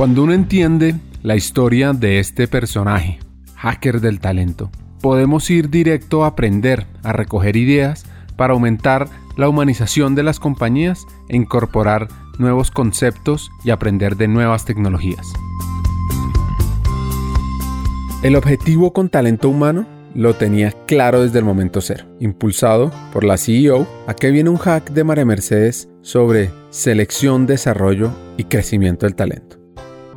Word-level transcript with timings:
Cuando 0.00 0.22
uno 0.22 0.32
entiende 0.32 0.94
la 1.22 1.36
historia 1.36 1.92
de 1.92 2.20
este 2.20 2.48
personaje, 2.48 3.18
hacker 3.56 4.00
del 4.00 4.18
talento, 4.18 4.70
podemos 5.02 5.50
ir 5.50 5.68
directo 5.68 6.24
a 6.24 6.28
aprender, 6.28 6.86
a 7.02 7.12
recoger 7.12 7.54
ideas 7.54 8.06
para 8.34 8.54
aumentar 8.54 9.08
la 9.36 9.46
humanización 9.46 10.14
de 10.14 10.22
las 10.22 10.40
compañías 10.40 11.06
e 11.28 11.36
incorporar 11.36 12.08
nuevos 12.38 12.70
conceptos 12.70 13.50
y 13.62 13.72
aprender 13.72 14.16
de 14.16 14.26
nuevas 14.26 14.64
tecnologías. 14.64 15.34
El 18.22 18.36
objetivo 18.36 18.94
con 18.94 19.10
talento 19.10 19.50
humano 19.50 19.86
lo 20.14 20.32
tenía 20.32 20.72
claro 20.86 21.22
desde 21.22 21.40
el 21.40 21.44
momento 21.44 21.82
cero, 21.82 22.06
impulsado 22.20 22.90
por 23.12 23.22
la 23.22 23.36
CEO. 23.36 23.86
¿A 24.06 24.14
qué 24.14 24.30
viene 24.30 24.48
un 24.48 24.56
hack 24.56 24.92
de 24.92 25.04
María 25.04 25.26
Mercedes 25.26 25.90
sobre 26.00 26.50
selección, 26.70 27.46
desarrollo 27.46 28.12
y 28.38 28.44
crecimiento 28.44 29.04
del 29.04 29.14
talento? 29.14 29.59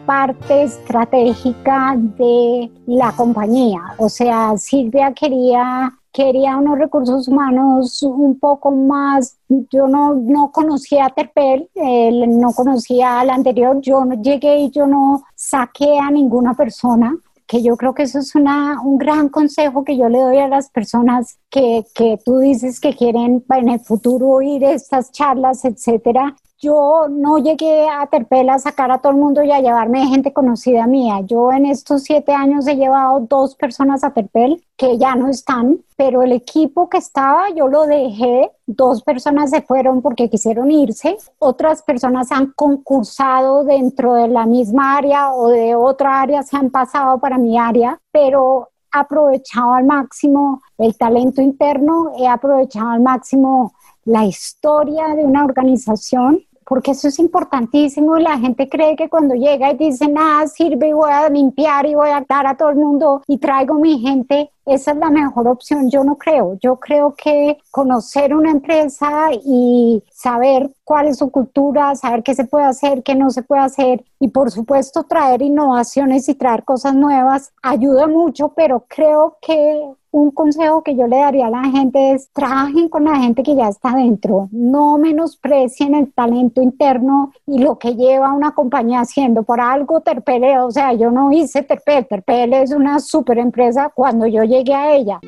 Parte 0.05 0.63
estratégica 0.63 1.95
de 1.97 2.71
la 2.85 3.11
compañía. 3.11 3.81
O 3.97 4.09
sea, 4.09 4.57
Silvia 4.57 5.13
quería 5.13 5.93
quería 6.13 6.57
unos 6.57 6.77
recursos 6.77 7.27
humanos 7.27 8.03
un 8.03 8.39
poco 8.39 8.71
más, 8.71 9.35
yo 9.49 9.87
no, 9.87 10.13
no 10.13 10.51
conocía 10.51 11.07
a 11.07 11.09
Terpel, 11.09 11.67
no 11.75 12.53
conocía 12.53 13.19
al 13.19 13.31
anterior, 13.31 13.81
yo 13.81 14.05
llegué 14.21 14.59
y 14.59 14.69
yo 14.69 14.85
no 14.85 15.23
saqué 15.35 15.97
a 15.97 16.11
ninguna 16.11 16.53
persona, 16.53 17.17
que 17.47 17.63
yo 17.63 17.75
creo 17.75 17.95
que 17.95 18.03
eso 18.03 18.19
es 18.19 18.35
una, 18.35 18.79
un 18.81 18.99
gran 18.99 19.27
consejo 19.29 19.83
que 19.83 19.97
yo 19.97 20.07
le 20.07 20.19
doy 20.19 20.37
a 20.37 20.47
las 20.47 20.69
personas 20.69 21.39
que, 21.49 21.83
que 21.95 22.19
tú 22.23 22.37
dices 22.37 22.79
que 22.79 22.95
quieren 22.95 23.43
en 23.49 23.69
el 23.69 23.79
futuro 23.79 24.29
oír 24.29 24.63
estas 24.63 25.11
charlas, 25.11 25.65
etcétera. 25.65 26.35
Yo 26.63 27.09
no 27.09 27.39
llegué 27.39 27.89
a 27.89 28.07
Terpel 28.07 28.49
a 28.49 28.57
sacar 28.57 28.89
a 28.89 28.99
todo 28.99 29.11
el 29.11 29.19
mundo 29.19 29.43
y 29.43 29.51
a 29.51 29.59
llevarme 29.59 30.07
gente 30.07 30.31
conocida 30.31 30.87
mía. 30.87 31.19
Yo 31.19 31.51
en 31.51 31.65
estos 31.65 32.03
siete 32.03 32.31
años 32.31 32.65
he 32.67 32.77
llevado 32.77 33.19
dos 33.19 33.55
personas 33.55 34.05
a 34.05 34.11
Terpel 34.11 34.63
que 34.77 34.97
ya 34.97 35.13
no 35.15 35.27
están, 35.27 35.83
pero 35.97 36.21
el 36.21 36.31
equipo 36.31 36.87
que 36.87 36.99
estaba 36.99 37.49
yo 37.49 37.67
lo 37.67 37.85
dejé. 37.85 38.49
Dos 38.65 39.03
personas 39.03 39.49
se 39.49 39.61
fueron 39.61 40.01
porque 40.01 40.29
quisieron 40.29 40.71
irse. 40.71 41.17
Otras 41.37 41.81
personas 41.81 42.31
han 42.31 42.53
concursado 42.53 43.65
dentro 43.65 44.13
de 44.13 44.29
la 44.29 44.45
misma 44.45 44.95
área 44.95 45.33
o 45.33 45.49
de 45.49 45.75
otra 45.75 46.21
área, 46.21 46.43
se 46.43 46.55
han 46.55 46.69
pasado 46.69 47.19
para 47.19 47.37
mi 47.37 47.59
área, 47.59 47.99
pero 48.09 48.69
aprovechado 48.89 49.73
al 49.73 49.83
máximo 49.83 50.61
el 50.77 50.95
talento 50.95 51.41
interno, 51.41 52.13
he 52.17 52.25
aprovechado 52.25 52.91
al 52.91 53.01
máximo 53.01 53.73
la 54.05 54.23
historia 54.23 55.09
de 55.09 55.25
una 55.25 55.43
organización 55.43 56.45
porque 56.65 56.91
eso 56.91 57.07
es 57.07 57.19
importantísimo 57.19 58.17
y 58.17 58.23
la 58.23 58.37
gente 58.37 58.69
cree 58.69 58.95
que 58.95 59.09
cuando 59.09 59.35
llega 59.35 59.71
y 59.71 59.77
dice 59.77 60.07
nada 60.07 60.47
sirve 60.47 60.89
y 60.89 60.93
voy 60.93 61.11
a 61.11 61.29
limpiar 61.29 61.85
y 61.85 61.95
voy 61.95 62.09
a 62.09 62.25
dar 62.27 62.47
a 62.47 62.55
todo 62.55 62.69
el 62.69 62.75
mundo 62.77 63.21
y 63.27 63.37
traigo 63.37 63.75
mi 63.75 63.99
gente, 63.99 64.49
esa 64.65 64.91
es 64.91 64.97
la 64.97 65.09
mejor 65.09 65.47
opción. 65.47 65.89
Yo 65.89 66.03
no 66.03 66.17
creo. 66.17 66.57
Yo 66.61 66.77
creo 66.77 67.15
que 67.15 67.57
conocer 67.69 68.33
una 68.33 68.51
empresa 68.51 69.29
y 69.33 70.01
saber 70.23 70.71
cuál 70.85 71.09
es 71.09 71.17
su 71.17 71.29
cultura, 71.31 71.93
saber 71.95 72.23
qué 72.23 72.33
se 72.33 72.45
puede 72.45 72.63
hacer, 72.63 73.03
qué 73.03 73.13
no 73.13 73.29
se 73.29 73.43
puede 73.43 73.61
hacer 73.61 74.05
y 74.21 74.29
por 74.29 74.51
supuesto 74.51 75.03
traer 75.03 75.41
innovaciones 75.41 76.29
y 76.29 76.35
traer 76.35 76.63
cosas 76.63 76.95
nuevas 76.95 77.51
ayuda 77.61 78.07
mucho, 78.07 78.53
pero 78.55 78.85
creo 78.87 79.35
que 79.41 79.83
un 80.11 80.31
consejo 80.31 80.81
que 80.81 80.95
yo 80.95 81.07
le 81.07 81.17
daría 81.17 81.47
a 81.47 81.49
la 81.49 81.63
gente 81.65 82.13
es 82.13 82.29
trabajen 82.31 82.87
con 82.87 83.03
la 83.03 83.17
gente 83.17 83.43
que 83.43 83.55
ya 83.55 83.67
está 83.67 83.95
dentro, 83.95 84.47
no 84.51 84.97
menosprecien 84.97 85.93
el 85.93 86.13
talento 86.13 86.61
interno 86.61 87.33
y 87.45 87.57
lo 87.57 87.77
que 87.77 87.95
lleva 87.95 88.31
una 88.31 88.51
compañía 88.51 89.01
haciendo. 89.01 89.43
Por 89.43 89.59
algo 89.59 89.99
Terpele, 90.01 90.57
o 90.59 90.71
sea, 90.71 90.93
yo 90.93 91.11
no 91.11 91.33
hice 91.33 91.63
Terpele, 91.63 92.03
Terpele 92.03 92.61
es 92.61 92.71
una 92.71 92.99
super 93.01 93.39
empresa 93.39 93.91
cuando 93.93 94.25
yo 94.25 94.43
llegué 94.43 94.73
a 94.73 94.93
ella. 94.93 95.19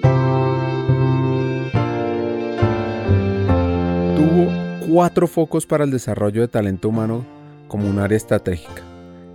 Cuatro 4.87 5.27
focos 5.27 5.65
para 5.65 5.83
el 5.83 5.91
desarrollo 5.91 6.41
de 6.41 6.47
talento 6.47 6.89
humano 6.89 7.25
como 7.67 7.89
un 7.89 7.99
área 7.99 8.17
estratégica. 8.17 8.83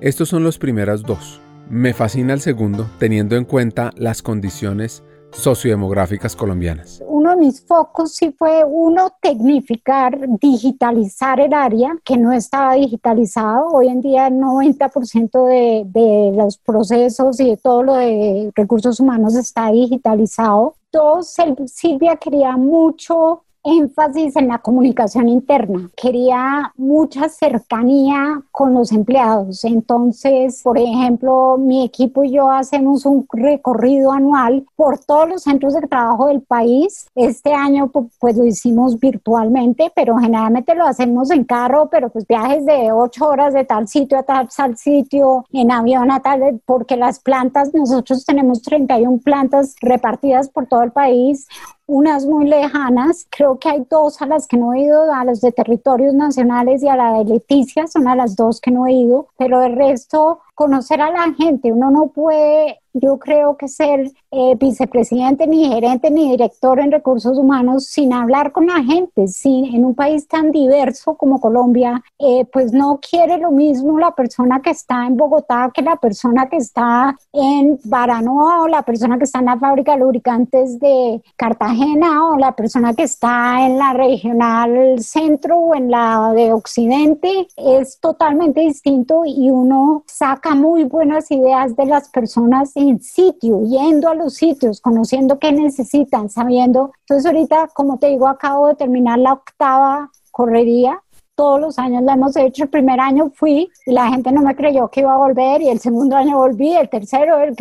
Estos 0.00 0.28
son 0.28 0.44
los 0.44 0.58
primeros 0.58 1.02
dos. 1.02 1.40
Me 1.68 1.92
fascina 1.94 2.32
el 2.32 2.40
segundo, 2.40 2.88
teniendo 2.98 3.36
en 3.36 3.44
cuenta 3.44 3.92
las 3.96 4.22
condiciones 4.22 5.02
sociodemográficas 5.32 6.34
colombianas? 6.34 7.02
Uno 7.06 7.30
de 7.30 7.36
mis 7.36 7.64
focos 7.64 8.14
sí 8.14 8.34
fue 8.36 8.64
uno, 8.64 9.12
tecnificar, 9.20 10.18
digitalizar 10.40 11.40
el 11.40 11.54
área 11.54 11.96
que 12.04 12.16
no 12.16 12.32
estaba 12.32 12.74
digitalizado. 12.74 13.68
Hoy 13.68 13.88
en 13.88 14.00
día 14.00 14.26
el 14.26 14.34
90% 14.34 15.46
de, 15.46 15.84
de 15.86 16.32
los 16.36 16.58
procesos 16.58 17.38
y 17.40 17.50
de 17.50 17.56
todo 17.56 17.82
lo 17.82 17.94
de 17.94 18.50
recursos 18.54 19.00
humanos 19.00 19.36
está 19.36 19.70
digitalizado. 19.70 20.74
Dos, 20.92 21.36
Silvia 21.66 22.16
quería 22.16 22.56
mucho 22.56 23.44
énfasis 23.62 24.36
en 24.36 24.48
la 24.48 24.58
comunicación 24.58 25.28
interna. 25.28 25.90
Quería 25.96 26.72
mucha 26.76 27.28
cercanía 27.28 28.42
con 28.50 28.74
los 28.74 28.92
empleados. 28.92 29.64
Entonces, 29.64 30.60
por 30.62 30.78
ejemplo, 30.78 31.56
mi 31.58 31.84
equipo 31.84 32.24
y 32.24 32.32
yo 32.32 32.50
hacemos 32.50 33.04
un 33.06 33.26
recorrido 33.32 34.12
anual 34.12 34.66
por 34.76 34.98
todos 34.98 35.28
los 35.28 35.42
centros 35.42 35.74
de 35.74 35.82
trabajo 35.82 36.26
del 36.26 36.42
país. 36.42 37.08
Este 37.14 37.52
año 37.52 37.90
pues 38.18 38.36
lo 38.36 38.44
hicimos 38.44 38.98
virtualmente, 38.98 39.92
pero 39.94 40.16
generalmente 40.16 40.74
lo 40.74 40.84
hacemos 40.84 41.30
en 41.30 41.44
carro, 41.44 41.88
pero 41.90 42.08
pues 42.10 42.26
viajes 42.26 42.64
de 42.64 42.92
ocho 42.92 43.28
horas 43.28 43.54
de 43.54 43.64
tal 43.64 43.88
sitio 43.88 44.18
a 44.18 44.22
tal, 44.22 44.48
tal 44.54 44.76
sitio, 44.76 45.44
en 45.52 45.70
avión 45.70 46.10
a 46.10 46.20
tal, 46.20 46.60
porque 46.64 46.96
las 46.96 47.20
plantas, 47.20 47.72
nosotros 47.74 48.24
tenemos 48.24 48.62
31 48.62 49.18
plantas 49.18 49.74
repartidas 49.80 50.48
por 50.48 50.66
todo 50.66 50.82
el 50.82 50.92
país 50.92 51.46
unas 51.90 52.24
muy 52.24 52.46
lejanas. 52.46 53.26
Creo 53.30 53.58
que 53.58 53.68
hay 53.68 53.84
dos 53.90 54.22
a 54.22 54.26
las 54.26 54.46
que 54.46 54.56
no 54.56 54.72
he 54.72 54.82
ido, 54.82 55.12
a 55.12 55.24
las 55.24 55.40
de 55.40 55.50
territorios 55.50 56.14
nacionales 56.14 56.82
y 56.82 56.88
a 56.88 56.96
la 56.96 57.18
de 57.18 57.24
Leticia, 57.24 57.86
son 57.88 58.06
a 58.06 58.14
las 58.14 58.36
dos 58.36 58.60
que 58.60 58.70
no 58.70 58.86
he 58.86 58.92
ido, 58.92 59.26
pero 59.36 59.62
el 59.62 59.76
resto 59.76 60.40
conocer 60.54 61.00
a 61.00 61.10
la 61.10 61.32
gente. 61.34 61.72
Uno 61.72 61.90
no 61.90 62.08
puede, 62.08 62.80
yo 62.92 63.18
creo 63.18 63.56
que 63.56 63.66
ser 63.66 64.10
eh, 64.30 64.54
vicepresidente, 64.58 65.46
ni 65.46 65.68
gerente, 65.68 66.10
ni 66.10 66.30
director 66.30 66.78
en 66.80 66.92
recursos 66.92 67.36
humanos 67.36 67.86
sin 67.86 68.12
hablar 68.12 68.52
con 68.52 68.66
la 68.66 68.82
gente. 68.82 69.26
Si 69.28 69.70
en 69.74 69.84
un 69.84 69.94
país 69.94 70.28
tan 70.28 70.52
diverso 70.52 71.16
como 71.16 71.40
Colombia, 71.40 72.02
eh, 72.18 72.44
pues 72.52 72.72
no 72.72 72.98
quiere 73.00 73.38
lo 73.38 73.50
mismo 73.50 73.98
la 73.98 74.14
persona 74.14 74.60
que 74.62 74.70
está 74.70 75.06
en 75.06 75.16
Bogotá 75.16 75.70
que 75.74 75.82
la 75.82 75.96
persona 75.96 76.48
que 76.48 76.56
está 76.56 77.16
en 77.32 77.78
Baranoa 77.84 78.62
o 78.62 78.68
la 78.68 78.82
persona 78.82 79.18
que 79.18 79.24
está 79.24 79.40
en 79.40 79.46
la 79.46 79.58
fábrica 79.58 79.92
de 79.92 79.98
lubricantes 79.98 80.78
de 80.78 81.22
Cartagena 81.36 82.28
o 82.28 82.36
la 82.38 82.52
persona 82.52 82.94
que 82.94 83.04
está 83.04 83.66
en 83.66 83.78
la 83.78 83.92
regional 83.92 85.00
centro 85.00 85.56
o 85.58 85.74
en 85.74 85.90
la 85.90 86.32
de 86.34 86.52
Occidente. 86.52 87.48
Es 87.56 87.98
totalmente 87.98 88.60
distinto 88.60 89.22
y 89.24 89.50
uno 89.50 90.04
saca 90.06 90.54
muy 90.54 90.84
buenas 90.84 91.30
ideas 91.30 91.76
de 91.76 91.86
las 91.86 92.08
personas 92.08 92.72
en 92.76 93.00
sitio, 93.00 93.62
yendo 93.64 94.08
a 94.08 94.14
los 94.20 94.34
sitios, 94.34 94.80
conociendo 94.80 95.38
qué 95.38 95.52
necesitan, 95.52 96.28
sabiendo. 96.28 96.92
Entonces 97.00 97.26
ahorita, 97.26 97.68
como 97.74 97.98
te 97.98 98.08
digo, 98.08 98.28
acabo 98.28 98.68
de 98.68 98.74
terminar 98.74 99.18
la 99.18 99.32
octava 99.32 100.10
correría. 100.30 101.02
Todos 101.34 101.58
los 101.58 101.78
años 101.78 102.02
la 102.02 102.12
hemos 102.12 102.36
hecho. 102.36 102.64
El 102.64 102.68
primer 102.68 103.00
año 103.00 103.30
fui 103.34 103.70
y 103.86 103.92
la 103.92 104.08
gente 104.10 104.30
no 104.30 104.42
me 104.42 104.54
creyó 104.54 104.88
que 104.88 105.00
iba 105.00 105.14
a 105.14 105.16
volver 105.16 105.62
y 105.62 105.70
el 105.70 105.80
segundo 105.80 106.14
año 106.14 106.36
volví, 106.36 106.74
el 106.74 106.90
tercero, 106.90 107.38
el 107.40 107.56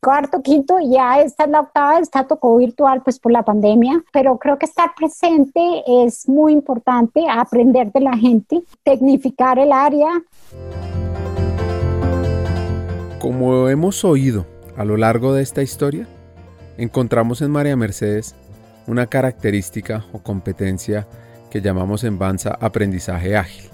cuarto, 0.00 0.42
quinto 0.42 0.80
y 0.80 0.90
ya 0.90 1.20
esta 1.20 1.44
es 1.44 1.50
la 1.50 1.60
octava, 1.60 2.00
está 2.00 2.26
tocó 2.26 2.56
virtual 2.56 3.02
pues 3.04 3.20
por 3.20 3.30
la 3.30 3.44
pandemia, 3.44 4.02
pero 4.12 4.36
creo 4.38 4.58
que 4.58 4.66
estar 4.66 4.94
presente 4.96 5.60
es 5.86 6.28
muy 6.28 6.52
importante, 6.52 7.24
aprender 7.30 7.92
de 7.92 8.00
la 8.00 8.16
gente, 8.16 8.64
tecnificar 8.82 9.60
el 9.60 9.70
área. 9.70 10.10
Como 13.20 13.68
hemos 13.68 14.04
oído 14.04 14.53
a 14.76 14.84
lo 14.84 14.96
largo 14.96 15.34
de 15.34 15.42
esta 15.42 15.62
historia, 15.62 16.06
encontramos 16.76 17.42
en 17.42 17.50
María 17.50 17.76
Mercedes 17.76 18.34
una 18.86 19.06
característica 19.06 20.04
o 20.12 20.18
competencia 20.18 21.06
que 21.50 21.60
llamamos 21.60 22.04
en 22.04 22.18
Banza 22.18 22.56
aprendizaje 22.60 23.36
ágil, 23.36 23.70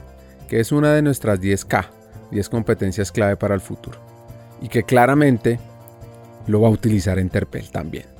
que 0.48 0.60
es 0.60 0.72
una 0.72 0.92
de 0.92 1.02
nuestras 1.02 1.40
10K, 1.40 1.86
10 2.30 2.48
competencias 2.48 3.10
clave 3.10 3.36
para 3.36 3.54
el 3.54 3.60
futuro, 3.60 3.98
y 4.60 4.68
que 4.68 4.82
claramente 4.82 5.58
lo 6.46 6.60
va 6.60 6.68
a 6.68 6.72
utilizar 6.72 7.18
en 7.18 7.30
Terpel 7.30 7.70
también 7.70 8.19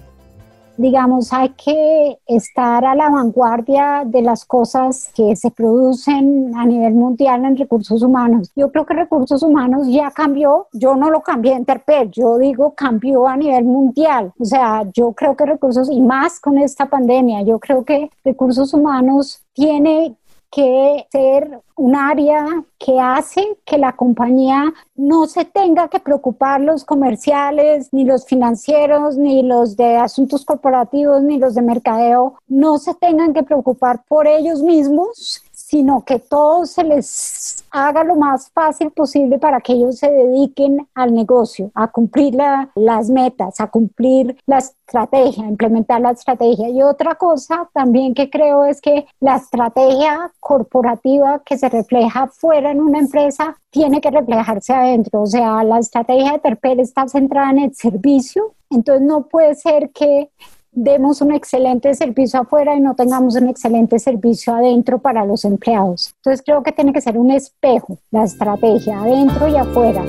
digamos, 0.81 1.33
hay 1.33 1.51
que 1.51 2.19
estar 2.27 2.85
a 2.85 2.95
la 2.95 3.11
vanguardia 3.11 4.03
de 4.07 4.23
las 4.23 4.47
cosas 4.47 5.11
que 5.15 5.37
se 5.37 5.51
producen 5.51 6.53
a 6.57 6.65
nivel 6.65 6.95
mundial 6.95 7.45
en 7.45 7.57
recursos 7.57 8.03
humanos. 8.03 8.51
Yo 8.57 8.73
creo 8.73 8.87
que 8.87 8.95
recursos 8.95 9.43
humanos 9.43 9.89
ya 9.89 10.11
cambió, 10.11 10.69
yo 10.73 10.97
no 10.97 11.11
lo 11.11 11.21
cambié 11.21 11.53
en 11.53 11.67
Terpel, 11.67 12.11
yo 12.11 12.39
digo 12.39 12.75
cambió 12.75 13.29
a 13.29 13.37
nivel 13.37 13.65
mundial. 13.65 14.33
O 14.39 14.45
sea, 14.45 14.85
yo 14.95 15.13
creo 15.13 15.37
que 15.37 15.45
recursos, 15.45 15.91
y 15.91 16.01
más 16.01 16.41
con 16.41 16.57
esta 16.57 16.87
pandemia, 16.87 17.43
yo 17.43 17.59
creo 17.59 17.85
que 17.85 18.11
recursos 18.25 18.73
humanos 18.73 19.43
tiene 19.53 20.17
que 20.51 21.07
ser 21.13 21.61
un 21.77 21.95
área 21.95 22.65
que 22.79 22.99
hace 22.99 23.57
que 23.65 23.79
la 23.79 23.93
compañía 23.93 24.73
no 24.97 25.27
se 25.27 25.45
tenga 25.45 25.89
que 25.89 26.01
preocupar 26.01 26.61
los 26.61 26.85
comerciales, 26.85 27.89
ni 27.93 28.05
los 28.05 28.27
financieros, 28.27 29.17
ni 29.17 29.43
los 29.43 29.77
de 29.77 29.97
asuntos 29.97 30.45
corporativos, 30.45 31.23
ni 31.23 31.39
los 31.39 31.55
de 31.55 31.63
mercadeo, 31.63 32.35
no 32.49 32.79
se 32.79 32.95
tengan 32.95 33.33
que 33.33 33.43
preocupar 33.43 34.03
por 34.09 34.27
ellos 34.27 34.63
mismos, 34.63 35.43
sino 35.71 36.05
que 36.05 36.19
todo 36.19 36.67
se 36.67 36.83
les 36.83 37.65
haga 37.71 38.03
lo 38.03 38.17
más 38.17 38.51
fácil 38.51 38.91
posible 38.91 39.39
para 39.39 39.61
que 39.61 39.75
ellos 39.75 39.99
se 39.99 40.11
dediquen 40.11 40.89
al 40.97 41.15
negocio, 41.15 41.71
a 41.77 41.87
cumplir 41.87 42.37
las 42.75 43.09
metas, 43.09 43.61
a 43.61 43.69
cumplir 43.69 44.37
la 44.47 44.59
estrategia, 44.59 45.45
implementar 45.47 46.01
la 46.01 46.11
estrategia. 46.11 46.69
Y 46.71 46.83
otra 46.83 47.15
cosa 47.15 47.71
también 47.73 48.15
que 48.15 48.29
creo 48.29 48.65
es 48.65 48.81
que 48.81 49.07
la 49.21 49.37
estrategia 49.37 50.33
corporativa 50.41 51.41
que 51.47 51.57
se 51.57 51.69
refleja 51.69 52.27
fuera 52.27 52.73
en 52.73 52.81
una 52.81 52.99
empresa 52.99 53.57
tiene 53.71 54.01
que 54.01 54.11
reflejarse 54.11 54.75
adentro. 54.75 55.23
O 55.23 55.27
sea, 55.27 55.63
la 55.63 55.79
estrategia 55.79 56.33
de 56.33 56.39
Terpel 56.41 56.81
está 56.81 57.07
centrada 57.07 57.51
en 57.51 57.59
el 57.61 57.75
servicio, 57.77 58.55
entonces 58.71 59.07
no 59.07 59.29
puede 59.29 59.55
ser 59.55 59.91
que 59.91 60.31
demos 60.73 61.21
un 61.21 61.33
excelente 61.33 61.95
servicio 61.95 62.41
afuera 62.41 62.77
y 62.77 62.81
no 62.81 62.95
tengamos 62.95 63.37
un 63.37 63.49
excelente 63.49 63.99
servicio 63.99 64.55
adentro 64.55 64.99
para 64.99 65.25
los 65.25 65.45
empleados. 65.45 66.15
Entonces 66.17 66.43
creo 66.45 66.63
que 66.63 66.73
tiene 66.73 66.93
que 66.93 67.01
ser 67.01 67.19
un 67.19 67.31
espejo, 67.31 67.99
la 68.11 68.25
estrategia, 68.25 69.01
adentro 69.01 69.49
y 69.49 69.57
afuera. 69.57 70.05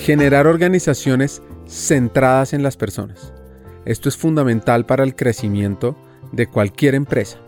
Generar 0.00 0.46
organizaciones 0.46 1.42
centradas 1.66 2.52
en 2.52 2.62
las 2.62 2.76
personas. 2.76 3.32
Esto 3.84 4.08
es 4.08 4.16
fundamental 4.16 4.84
para 4.86 5.04
el 5.04 5.14
crecimiento 5.14 5.96
de 6.32 6.46
cualquier 6.46 6.94
empresa. 6.94 7.38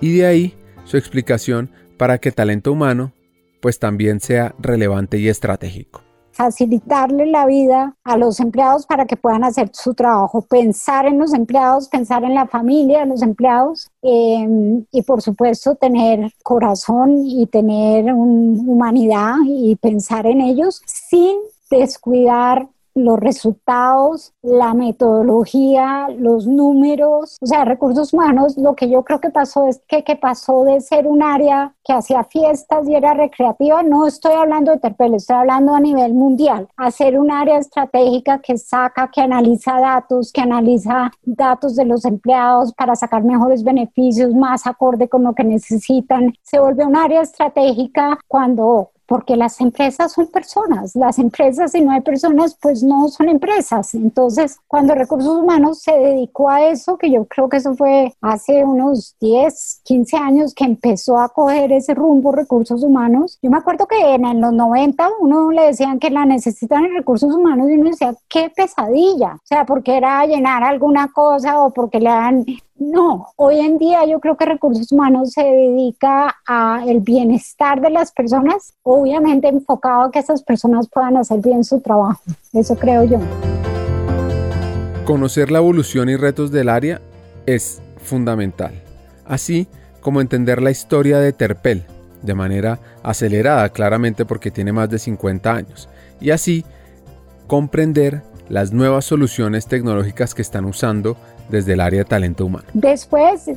Y 0.00 0.16
de 0.16 0.26
ahí 0.26 0.54
su 0.84 0.96
explicación 0.96 1.70
para 1.96 2.18
que 2.18 2.32
talento 2.32 2.72
humano 2.72 3.12
pues 3.60 3.78
también 3.78 4.20
sea 4.20 4.54
relevante 4.58 5.18
y 5.18 5.28
estratégico 5.28 6.02
facilitarle 6.32 7.26
la 7.26 7.46
vida 7.46 7.94
a 8.04 8.16
los 8.16 8.40
empleados 8.40 8.86
para 8.86 9.06
que 9.06 9.16
puedan 9.16 9.44
hacer 9.44 9.70
su 9.72 9.94
trabajo, 9.94 10.42
pensar 10.42 11.06
en 11.06 11.18
los 11.18 11.32
empleados, 11.34 11.88
pensar 11.88 12.24
en 12.24 12.34
la 12.34 12.46
familia 12.46 13.00
de 13.00 13.06
los 13.06 13.22
empleados 13.22 13.90
em, 14.02 14.84
y 14.90 15.02
por 15.02 15.22
supuesto 15.22 15.74
tener 15.74 16.32
corazón 16.42 17.24
y 17.26 17.46
tener 17.46 18.12
humanidad 18.12 19.36
y 19.46 19.76
pensar 19.76 20.26
en 20.26 20.40
ellos 20.40 20.82
sin 20.86 21.36
descuidar 21.70 22.68
los 22.94 23.18
resultados, 23.18 24.32
la 24.42 24.74
metodología, 24.74 26.08
los 26.16 26.46
números, 26.46 27.38
o 27.40 27.46
sea, 27.46 27.64
recursos 27.64 28.12
humanos, 28.12 28.56
lo 28.56 28.74
que 28.74 28.90
yo 28.90 29.02
creo 29.02 29.20
que 29.20 29.30
pasó 29.30 29.66
es 29.68 29.80
que, 29.86 30.04
que 30.04 30.16
pasó 30.16 30.64
de 30.64 30.80
ser 30.80 31.06
un 31.06 31.22
área 31.22 31.74
que 31.84 31.92
hacía 31.92 32.24
fiestas 32.24 32.88
y 32.88 32.94
era 32.94 33.14
recreativa, 33.14 33.82
no 33.82 34.06
estoy 34.06 34.34
hablando 34.34 34.72
de 34.72 34.78
Terpel, 34.78 35.14
estoy 35.14 35.36
hablando 35.36 35.74
a 35.74 35.80
nivel 35.80 36.14
mundial, 36.14 36.68
a 36.76 36.90
ser 36.90 37.18
un 37.18 37.30
área 37.30 37.58
estratégica 37.58 38.40
que 38.40 38.58
saca, 38.58 39.10
que 39.10 39.20
analiza 39.20 39.80
datos, 39.80 40.32
que 40.32 40.40
analiza 40.40 41.10
datos 41.22 41.76
de 41.76 41.84
los 41.84 42.04
empleados 42.04 42.72
para 42.74 42.94
sacar 42.94 43.24
mejores 43.24 43.64
beneficios, 43.64 44.34
más 44.34 44.66
acorde 44.66 45.08
con 45.08 45.24
lo 45.24 45.34
que 45.34 45.44
necesitan. 45.44 46.32
Se 46.42 46.58
vuelve 46.58 46.84
un 46.84 46.96
área 46.96 47.22
estratégica 47.22 48.18
cuando 48.28 48.90
porque 49.12 49.36
las 49.36 49.60
empresas 49.60 50.10
son 50.12 50.28
personas, 50.28 50.96
las 50.96 51.18
empresas 51.18 51.72
si 51.72 51.82
no 51.82 51.90
hay 51.90 52.00
personas 52.00 52.56
pues 52.58 52.82
no 52.82 53.08
son 53.08 53.28
empresas. 53.28 53.92
Entonces, 53.92 54.56
cuando 54.66 54.94
Recursos 54.94 55.36
Humanos 55.36 55.82
se 55.82 55.92
dedicó 55.92 56.48
a 56.48 56.62
eso, 56.62 56.96
que 56.96 57.10
yo 57.10 57.26
creo 57.26 57.46
que 57.50 57.58
eso 57.58 57.74
fue 57.74 58.14
hace 58.22 58.64
unos 58.64 59.14
10, 59.20 59.82
15 59.84 60.16
años 60.16 60.54
que 60.54 60.64
empezó 60.64 61.18
a 61.18 61.28
coger 61.28 61.72
ese 61.72 61.92
rumbo 61.92 62.32
Recursos 62.32 62.82
Humanos, 62.82 63.38
yo 63.42 63.50
me 63.50 63.58
acuerdo 63.58 63.86
que 63.86 64.14
en 64.14 64.40
los 64.40 64.52
90 64.54 65.06
uno 65.20 65.50
le 65.50 65.66
decían 65.66 65.98
que 65.98 66.08
la 66.08 66.24
necesitan 66.24 66.86
en 66.86 66.94
Recursos 66.94 67.34
Humanos 67.34 67.68
y 67.68 67.74
uno 67.74 67.90
decía, 67.90 68.14
qué 68.30 68.48
pesadilla, 68.48 69.34
o 69.34 69.46
sea, 69.46 69.66
porque 69.66 69.94
era 69.94 70.24
llenar 70.24 70.64
alguna 70.64 71.12
cosa 71.12 71.60
o 71.60 71.70
porque 71.70 72.00
le 72.00 72.08
dan 72.08 72.46
no, 72.76 73.28
hoy 73.36 73.58
en 73.60 73.78
día 73.78 74.04
yo 74.06 74.18
creo 74.18 74.36
que 74.36 74.44
recursos 74.44 74.90
humanos 74.92 75.32
se 75.32 75.42
dedica 75.42 76.36
a 76.46 76.82
el 76.86 77.00
bienestar 77.00 77.80
de 77.80 77.90
las 77.90 78.12
personas, 78.12 78.74
obviamente 78.82 79.48
enfocado 79.48 80.02
a 80.02 80.10
que 80.10 80.18
esas 80.18 80.42
personas 80.42 80.88
puedan 80.88 81.16
hacer 81.16 81.40
bien 81.40 81.64
su 81.64 81.80
trabajo. 81.80 82.22
Eso 82.52 82.76
creo 82.76 83.04
yo. 83.04 83.18
Conocer 85.04 85.50
la 85.50 85.58
evolución 85.58 86.08
y 86.08 86.16
retos 86.16 86.50
del 86.50 86.68
área 86.68 87.00
es 87.46 87.82
fundamental, 87.98 88.72
así 89.26 89.68
como 90.00 90.20
entender 90.20 90.62
la 90.62 90.70
historia 90.70 91.18
de 91.18 91.32
Terpel 91.32 91.84
de 92.22 92.34
manera 92.34 92.80
acelerada, 93.02 93.68
claramente 93.68 94.24
porque 94.24 94.50
tiene 94.50 94.72
más 94.72 94.88
de 94.88 94.98
50 94.98 95.52
años, 95.52 95.88
y 96.20 96.30
así 96.30 96.64
comprender 97.46 98.22
las 98.48 98.72
nuevas 98.72 99.04
soluciones 99.04 99.66
tecnológicas 99.66 100.34
que 100.34 100.42
están 100.42 100.64
usando 100.64 101.16
desde 101.48 101.74
el 101.74 101.80
área 101.80 102.00
de 102.00 102.04
talento 102.04 102.46
humano. 102.46 102.64
Después 102.72 103.50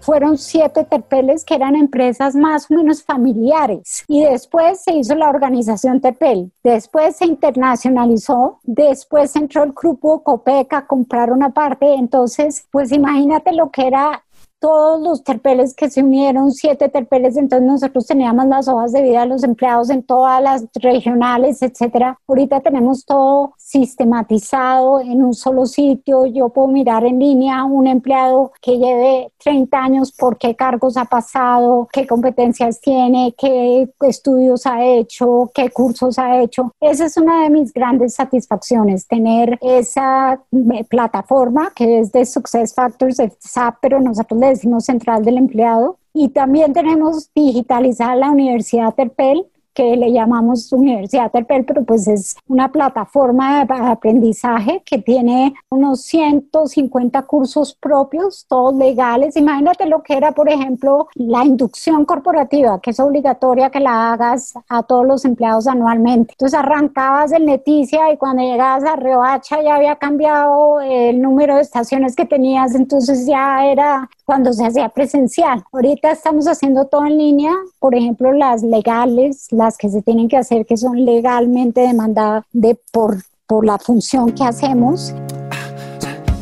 fueron 0.00 0.38
siete 0.38 0.84
terpeles 0.84 1.44
que 1.44 1.54
eran 1.54 1.76
empresas 1.76 2.34
más 2.34 2.70
o 2.70 2.74
menos 2.74 3.02
familiares. 3.02 4.04
Y 4.08 4.24
después 4.24 4.82
se 4.82 4.94
hizo 4.94 5.14
la 5.14 5.28
organización 5.28 6.00
Terpel, 6.00 6.52
después 6.62 7.16
se 7.16 7.26
internacionalizó, 7.26 8.60
después 8.62 9.34
entró 9.36 9.64
el 9.64 9.72
grupo 9.72 10.22
Copeca 10.22 10.78
a 10.78 10.86
comprar 10.86 11.32
una 11.32 11.50
parte, 11.50 11.94
entonces 11.94 12.66
pues 12.70 12.92
imagínate 12.92 13.52
lo 13.52 13.70
que 13.70 13.86
era 13.86 14.22
todos 14.66 15.00
los 15.00 15.22
terpeles 15.22 15.74
que 15.74 15.88
se 15.88 16.02
unieron, 16.02 16.50
siete 16.50 16.88
terpeles, 16.88 17.36
entonces 17.36 17.64
nosotros 17.68 18.04
teníamos 18.04 18.46
las 18.46 18.66
hojas 18.66 18.90
de 18.90 19.00
vida 19.00 19.20
de 19.20 19.26
los 19.26 19.44
empleados 19.44 19.90
en 19.90 20.02
todas 20.02 20.42
las 20.42 20.64
regionales, 20.74 21.62
etcétera. 21.62 22.18
Ahorita 22.26 22.58
tenemos 22.58 23.04
todo 23.04 23.52
sistematizado 23.58 24.98
en 24.98 25.22
un 25.22 25.34
solo 25.34 25.66
sitio. 25.66 26.26
Yo 26.26 26.48
puedo 26.48 26.66
mirar 26.66 27.04
en 27.04 27.20
línea 27.20 27.62
un 27.62 27.86
empleado 27.86 28.50
que 28.60 28.76
lleve 28.76 29.30
30 29.44 29.78
años 29.78 30.10
por 30.10 30.36
qué 30.36 30.56
cargos 30.56 30.96
ha 30.96 31.04
pasado, 31.04 31.88
qué 31.92 32.04
competencias 32.04 32.80
tiene, 32.80 33.36
qué 33.38 33.88
estudios 34.00 34.66
ha 34.66 34.84
hecho, 34.84 35.48
qué 35.54 35.70
cursos 35.70 36.18
ha 36.18 36.40
hecho. 36.40 36.72
Esa 36.80 37.06
es 37.06 37.16
una 37.16 37.44
de 37.44 37.50
mis 37.50 37.72
grandes 37.72 38.14
satisfacciones, 38.14 39.06
tener 39.06 39.60
esa 39.62 40.40
eh, 40.50 40.84
plataforma 40.88 41.72
que 41.72 42.00
es 42.00 42.10
de 42.10 42.26
Success 42.26 42.74
Factors 42.74 43.18
de 43.18 43.32
SAP, 43.38 43.76
pero 43.80 44.00
nosotros 44.00 44.40
le 44.40 44.55
central 44.80 45.24
del 45.24 45.38
empleado. 45.38 45.98
Y 46.12 46.28
también 46.28 46.72
tenemos 46.72 47.30
digitalizada 47.34 48.16
la 48.16 48.30
Universidad 48.30 48.94
Terpel, 48.94 49.46
que 49.76 49.94
le 49.94 50.10
llamamos 50.10 50.72
Universidad 50.72 51.30
Terpel, 51.30 51.66
pero 51.66 51.84
pues 51.84 52.08
es 52.08 52.34
una 52.48 52.72
plataforma 52.72 53.62
de 53.64 53.74
aprendizaje 53.74 54.82
que 54.86 54.98
tiene 54.98 55.54
unos 55.68 56.00
150 56.00 57.22
cursos 57.22 57.74
propios, 57.74 58.46
todos 58.48 58.74
legales. 58.74 59.36
Imagínate 59.36 59.84
lo 59.84 60.02
que 60.02 60.14
era, 60.14 60.32
por 60.32 60.48
ejemplo, 60.48 61.08
la 61.14 61.44
inducción 61.44 62.06
corporativa, 62.06 62.80
que 62.80 62.90
es 62.90 63.00
obligatoria 63.00 63.68
que 63.68 63.80
la 63.80 64.14
hagas 64.14 64.54
a 64.70 64.82
todos 64.82 65.06
los 65.06 65.26
empleados 65.26 65.66
anualmente. 65.66 66.32
Entonces 66.32 66.58
arrancabas 66.58 67.32
en 67.32 67.44
Leticia 67.44 68.10
y 68.10 68.16
cuando 68.16 68.42
llegabas 68.42 68.84
a 68.84 68.96
Riohacha 68.96 69.62
ya 69.62 69.74
había 69.74 69.96
cambiado 69.96 70.80
el 70.80 71.20
número 71.20 71.56
de 71.56 71.60
estaciones 71.60 72.16
que 72.16 72.24
tenías, 72.24 72.74
entonces 72.74 73.26
ya 73.26 73.66
era 73.66 74.08
cuando 74.26 74.52
se 74.52 74.66
hacía 74.66 74.88
presencial. 74.90 75.64
Ahorita 75.72 76.10
estamos 76.10 76.48
haciendo 76.48 76.86
todo 76.86 77.06
en 77.06 77.16
línea, 77.16 77.52
por 77.78 77.94
ejemplo, 77.94 78.32
las 78.32 78.62
legales, 78.62 79.46
las 79.52 79.78
que 79.78 79.88
se 79.88 80.02
tienen 80.02 80.28
que 80.28 80.36
hacer, 80.36 80.66
que 80.66 80.76
son 80.76 81.04
legalmente 81.04 81.80
demandadas 81.80 82.44
de, 82.52 82.76
por, 82.92 83.18
por 83.46 83.64
la 83.64 83.78
función 83.78 84.32
que 84.32 84.44
hacemos. 84.44 85.14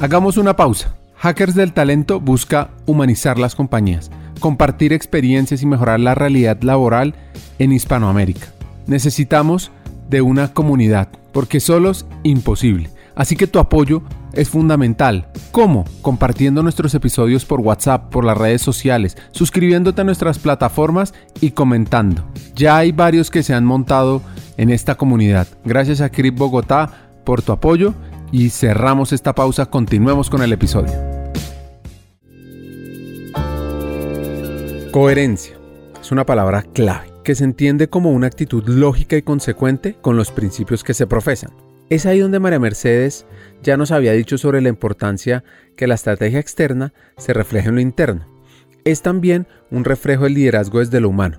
Hagamos 0.01 0.39
una 0.39 0.57
pausa. 0.57 0.97
Hackers 1.17 1.55
del 1.55 1.73
Talento 1.73 2.21
busca 2.21 2.71
humanizar 2.87 3.39
las 3.39 3.55
compañías, 3.55 4.11
compartir 4.41 4.93
experiencias 4.93 5.63
y 5.63 5.67
mejorar 5.67 6.01
la 6.01 6.15
realidad 6.15 6.61
laboral 6.63 7.15
en 7.59 7.73
Hispanoamérica. 7.73 8.47
Necesitamos 8.87 9.71
de 10.09 10.23
una 10.23 10.53
comunidad, 10.53 11.09
porque 11.33 11.61
solos 11.61 12.07
imposible. 12.23 12.91
Así 13.15 13.37
que 13.37 13.47
tu 13.47 13.59
apoyo 13.59 14.03
es 14.37 14.49
fundamental. 14.49 15.29
¿Cómo? 15.51 15.85
Compartiendo 16.03 16.63
nuestros 16.63 16.95
episodios 16.95 17.45
por 17.45 17.61
WhatsApp, 17.61 18.11
por 18.11 18.25
las 18.25 18.37
redes 18.37 18.63
sociales, 18.63 19.17
suscribiéndote 19.33 20.01
a 20.01 20.05
nuestras 20.05 20.39
plataformas 20.39 21.15
y 21.41 21.53
comentando. 21.53 22.25
Ya 22.55 22.77
hay 22.77 22.93
varios 22.93 23.31
que 23.31 23.43
se 23.43 23.55
han 23.55 23.65
montado 23.65 24.23
en 24.57 24.71
esta 24.71 24.95
comunidad. 24.95 25.47
Gracias 25.65 26.01
a 26.01 26.11
Crip 26.11 26.37
Bogotá 26.37 27.11
por 27.25 27.43
tu 27.43 27.53
apoyo 27.53 27.95
y 28.31 28.51
cerramos 28.51 29.13
esta 29.13 29.35
pausa. 29.35 29.67
Continuemos 29.67 30.31
con 30.31 30.43
el 30.43 30.53
episodio. 30.53 30.93
Coherencia 34.93 35.57
es 36.01 36.13
una 36.13 36.25
palabra 36.25 36.63
clave 36.63 37.11
que 37.25 37.35
se 37.35 37.43
entiende 37.43 37.89
como 37.89 38.13
una 38.13 38.27
actitud 38.29 38.63
lógica 38.69 39.17
y 39.17 39.23
consecuente 39.23 39.97
con 40.01 40.17
los 40.17 40.31
principios 40.31 40.85
que 40.85 40.95
se 40.95 41.07
profesan. 41.07 41.51
Es 41.95 42.07
ahí 42.07 42.19
donde 42.19 42.41
María 42.41 42.59
Mercedes 42.59 43.25
ya 43.63 43.77
nos 43.77 43.93
había 43.93 44.11
dicho 44.11 44.37
sobre 44.37 44.61
la 44.61 44.69
importancia 44.69 45.45
que 45.77 45.87
la 45.87 45.95
estrategia 45.95 46.41
externa 46.41 46.93
se 47.17 47.33
refleje 47.33 47.69
en 47.69 47.77
lo 47.77 47.81
interno. 47.81 48.27
es 48.85 49.01
también 49.01 49.47
un 49.71 49.85
reflejo 49.85 50.25
del 50.25 50.35
liderazgo 50.35 50.81
desde 50.81 51.01
lo 51.01 51.11
humano. 51.11 51.39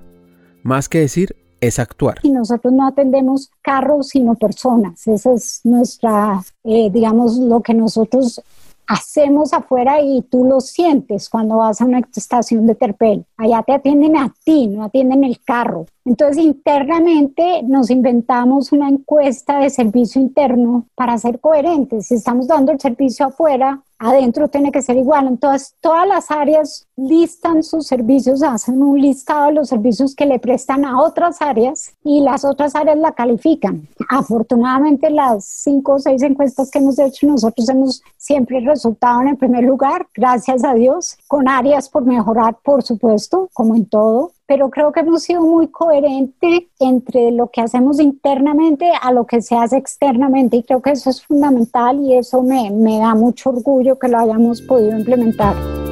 Más 0.63 0.87
que 0.87 0.99
decir, 0.99 1.35
es 1.59 1.77
actuar. 1.77 2.19
Y 2.23 2.31
nosotros 2.31 2.73
no 2.73 2.87
atendemos 2.87 3.51
carros, 3.61 4.07
sino 4.07 4.35
personas. 4.35 5.05
Esa 5.05 5.33
es 5.33 5.59
nuestra, 5.65 6.41
eh, 6.63 6.89
digamos, 6.89 7.37
lo 7.37 7.59
que 7.59 7.73
nosotros 7.73 8.41
hacemos 8.87 9.53
afuera 9.53 10.01
y 10.01 10.21
tú 10.23 10.45
lo 10.45 10.59
sientes 10.61 11.29
cuando 11.29 11.57
vas 11.57 11.81
a 11.81 11.85
una 11.85 12.01
estación 12.15 12.65
de 12.67 12.75
Terpel. 12.75 13.25
Allá 13.37 13.63
te 13.63 13.73
atienden 13.73 14.17
a 14.17 14.33
ti, 14.43 14.67
no 14.67 14.83
atienden 14.83 15.23
el 15.23 15.41
carro. 15.43 15.85
Entonces, 16.03 16.43
internamente 16.43 17.63
nos 17.63 17.89
inventamos 17.89 18.71
una 18.71 18.89
encuesta 18.89 19.59
de 19.59 19.69
servicio 19.69 20.21
interno 20.21 20.85
para 20.95 21.17
ser 21.17 21.39
coherentes. 21.39 22.07
Si 22.07 22.15
estamos 22.15 22.47
dando 22.47 22.71
el 22.71 22.79
servicio 22.79 23.27
afuera, 23.27 23.81
adentro 23.99 24.47
tiene 24.47 24.71
que 24.71 24.81
ser 24.81 24.97
igual. 24.97 25.27
Entonces, 25.27 25.75
todas 25.79 26.07
las 26.07 26.31
áreas 26.31 26.87
listan 26.95 27.63
sus 27.63 27.87
servicios, 27.87 28.43
hacen 28.43 28.81
un 28.81 28.99
listado 28.99 29.47
de 29.47 29.53
los 29.53 29.69
servicios 29.69 30.15
que 30.15 30.25
le 30.25 30.39
prestan 30.39 30.85
a 30.85 31.01
otras 31.01 31.41
áreas 31.41 31.93
y 32.03 32.21
las 32.21 32.45
otras 32.45 32.75
áreas 32.75 32.97
la 32.97 33.13
califican. 33.13 33.87
Afortunadamente, 34.09 35.09
las 35.09 35.45
cinco 35.45 35.93
o 35.93 35.99
seis 35.99 36.21
encuestas 36.21 36.71
que 36.71 36.79
hemos 36.79 36.99
hecho, 36.99 37.27
nosotros 37.27 37.67
hemos 37.69 38.01
siempre 38.17 38.59
resultado 38.59 39.21
en 39.21 39.29
el 39.29 39.37
primer 39.37 39.63
lugar, 39.63 40.07
gracias 40.13 40.63
a 40.63 40.73
Dios, 40.73 41.17
con 41.27 41.47
áreas 41.47 41.89
por 41.89 42.05
mejorar, 42.05 42.57
por 42.63 42.83
supuesto, 42.83 43.49
como 43.53 43.75
en 43.75 43.85
todo 43.85 44.31
pero 44.47 44.69
creo 44.69 44.91
que 44.91 44.99
hemos 44.99 45.23
sido 45.23 45.41
muy 45.41 45.67
coherentes 45.67 46.63
entre 46.79 47.31
lo 47.31 47.49
que 47.49 47.61
hacemos 47.61 47.99
internamente 47.99 48.91
a 49.01 49.11
lo 49.11 49.25
que 49.25 49.41
se 49.41 49.55
hace 49.55 49.77
externamente 49.77 50.57
y 50.57 50.63
creo 50.63 50.81
que 50.81 50.91
eso 50.91 51.09
es 51.09 51.23
fundamental 51.23 51.99
y 51.99 52.15
eso 52.15 52.41
me, 52.41 52.69
me 52.71 52.99
da 52.99 53.15
mucho 53.15 53.49
orgullo 53.49 53.97
que 53.97 54.07
lo 54.07 54.19
hayamos 54.19 54.61
podido 54.61 54.97
implementar. 54.97 55.84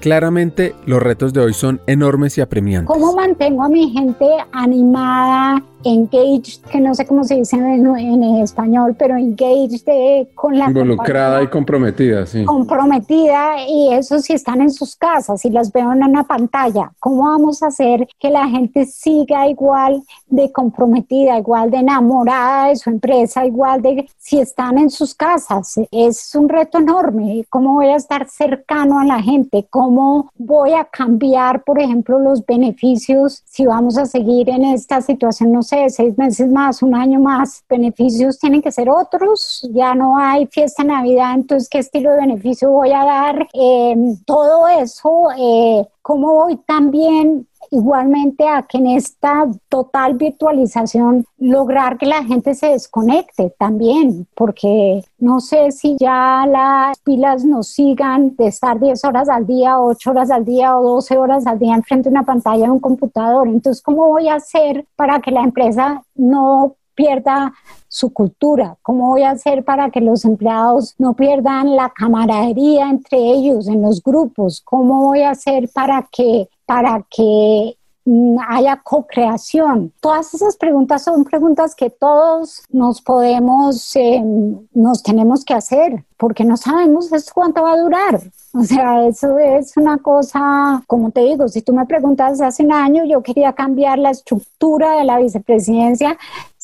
Claramente 0.00 0.74
los 0.86 1.02
retos 1.02 1.32
de 1.32 1.40
hoy 1.40 1.54
son 1.54 1.80
enormes 1.86 2.38
y 2.38 2.40
apremiantes. 2.40 2.88
¿Cómo 2.88 3.14
mantengo 3.14 3.64
a 3.64 3.68
mi 3.68 3.90
gente 3.90 4.26
animada, 4.52 5.62
engaged, 5.84 6.62
que 6.70 6.80
no 6.80 6.94
sé 6.94 7.06
cómo 7.06 7.24
se 7.24 7.36
dice 7.36 7.56
en, 7.56 8.24
español, 8.36 8.94
pero 8.98 9.16
engaged 9.16 10.28
con 10.34 10.58
la... 10.58 10.66
Involucrada 10.66 11.42
y 11.42 11.48
comprometida, 11.48 12.26
sí. 12.26 12.44
Comprometida 12.44 13.66
y 13.66 13.92
eso 13.92 14.20
si 14.20 14.34
están 14.34 14.60
en 14.60 14.70
sus 14.70 14.96
casas, 14.96 15.44
y 15.44 15.50
las 15.50 15.72
veo 15.72 15.92
en 15.92 16.04
una 16.04 16.24
pantalla, 16.24 16.92
¿cómo 17.00 17.24
vamos 17.24 17.62
a 17.62 17.68
hacer 17.68 18.06
que 18.18 18.30
la 18.30 18.48
gente 18.48 18.86
siga 18.86 19.48
igual 19.48 20.02
de 20.28 20.52
comprometida, 20.52 21.38
igual 21.38 21.70
de 21.70 21.78
enamorada 21.78 22.68
de 22.68 22.76
su 22.76 22.90
empresa, 22.90 23.46
igual 23.46 23.82
de 23.82 24.08
si 24.16 24.40
están 24.40 24.78
en 24.78 24.90
sus 24.90 25.14
casas? 25.14 25.80
Es 25.90 26.34
un 26.34 26.48
reto 26.48 26.78
enorme. 26.78 27.44
¿Cómo 27.50 27.74
voy 27.74 27.86
a 27.86 27.96
estar 27.96 28.28
cercano 28.28 29.00
a 29.00 29.04
la 29.04 29.22
gente? 29.22 29.66
¿Cómo 29.70 29.87
voy 30.36 30.72
a 30.72 30.84
cambiar, 30.84 31.64
por 31.64 31.80
ejemplo, 31.80 32.18
los 32.18 32.44
beneficios 32.44 33.42
si 33.44 33.66
vamos 33.66 33.98
a 33.98 34.06
seguir 34.06 34.48
en 34.48 34.64
esta 34.64 35.00
situación? 35.00 35.52
No 35.52 35.62
sé, 35.62 35.88
seis 35.90 36.16
meses 36.16 36.50
más, 36.50 36.82
un 36.82 36.94
año 36.94 37.20
más, 37.20 37.64
beneficios 37.68 38.38
tienen 38.38 38.62
que 38.62 38.72
ser 38.72 38.88
otros, 38.90 39.68
ya 39.72 39.94
no 39.94 40.18
hay 40.18 40.46
fiesta 40.46 40.84
Navidad, 40.84 41.34
entonces 41.34 41.68
qué 41.68 41.78
estilo 41.78 42.10
de 42.10 42.18
beneficio 42.18 42.70
voy 42.70 42.92
a 42.92 43.04
dar, 43.04 43.48
em, 43.52 44.16
todo 44.24 44.68
eso, 44.68 45.28
eh, 45.36 45.86
cómo 46.08 46.32
voy 46.32 46.56
también 46.56 47.46
igualmente 47.70 48.48
a 48.48 48.62
que 48.62 48.78
en 48.78 48.86
esta 48.86 49.44
total 49.68 50.14
virtualización 50.14 51.26
lograr 51.36 51.98
que 51.98 52.06
la 52.06 52.24
gente 52.24 52.54
se 52.54 52.68
desconecte 52.68 53.54
también, 53.58 54.26
porque 54.34 55.04
no 55.18 55.40
sé 55.40 55.70
si 55.70 55.98
ya 55.98 56.46
las 56.48 56.98
pilas 57.00 57.44
nos 57.44 57.68
sigan 57.68 58.34
de 58.36 58.46
estar 58.46 58.80
10 58.80 59.04
horas 59.04 59.28
al 59.28 59.46
día, 59.46 59.78
8 59.78 60.10
horas 60.10 60.30
al 60.30 60.46
día 60.46 60.78
o 60.78 60.94
12 60.94 61.18
horas 61.18 61.46
al 61.46 61.58
día 61.58 61.74
enfrente 61.74 62.08
de 62.08 62.14
una 62.14 62.24
pantalla 62.24 62.64
de 62.64 62.70
un 62.70 62.80
computador. 62.80 63.46
Entonces, 63.46 63.82
¿cómo 63.82 64.08
voy 64.08 64.28
a 64.28 64.36
hacer 64.36 64.86
para 64.96 65.20
que 65.20 65.30
la 65.30 65.42
empresa 65.42 66.02
no 66.14 66.74
pierda 66.98 67.54
su 67.86 68.12
cultura? 68.12 68.76
¿Cómo 68.82 69.10
voy 69.10 69.22
a 69.22 69.30
hacer 69.30 69.64
para 69.64 69.88
que 69.90 70.00
los 70.00 70.24
empleados 70.24 70.96
no 70.98 71.14
pierdan 71.14 71.76
la 71.76 71.90
camaradería 71.90 72.90
entre 72.90 73.18
ellos 73.18 73.68
en 73.68 73.82
los 73.82 74.02
grupos? 74.02 74.60
¿Cómo 74.64 75.04
voy 75.04 75.22
a 75.22 75.30
hacer 75.30 75.68
para 75.72 76.08
que 76.10 76.48
para 76.66 77.02
que 77.08 77.78
mm, 78.04 78.36
haya 78.46 78.76
co-creación. 78.84 79.90
Todas 80.00 80.34
esas 80.34 80.56
preguntas 80.56 81.02
son 81.02 81.24
preguntas 81.24 81.74
que 81.74 81.88
todos 81.88 82.62
nos 82.68 83.00
podemos, 83.00 83.96
em, 83.96 84.66
nos 84.74 85.02
tenemos 85.02 85.46
que 85.46 85.54
hacer, 85.54 86.04
porque 86.18 86.44
no 86.44 86.56
sabemos 86.56 87.10
cuánto 87.32 87.62
va 87.62 87.72
a 87.72 87.78
durar. 87.78 88.20
O 88.52 88.62
sea, 88.62 89.06
eso 89.06 89.38
es 89.38 89.76
una 89.76 89.98
cosa, 89.98 90.82
como 90.86 91.10
te 91.10 91.20
digo, 91.20 91.48
si 91.48 91.62
tú 91.62 91.72
me 91.72 91.86
preguntas 91.86 92.40
hace 92.40 92.64
un 92.64 92.72
año, 92.72 93.04
yo 93.04 93.22
quería 93.22 93.52
cambiar 93.52 93.98
la 93.98 94.10
estructura 94.10 94.96
de 94.96 95.04
la 95.04 95.18
vicepresidencia 95.18 96.18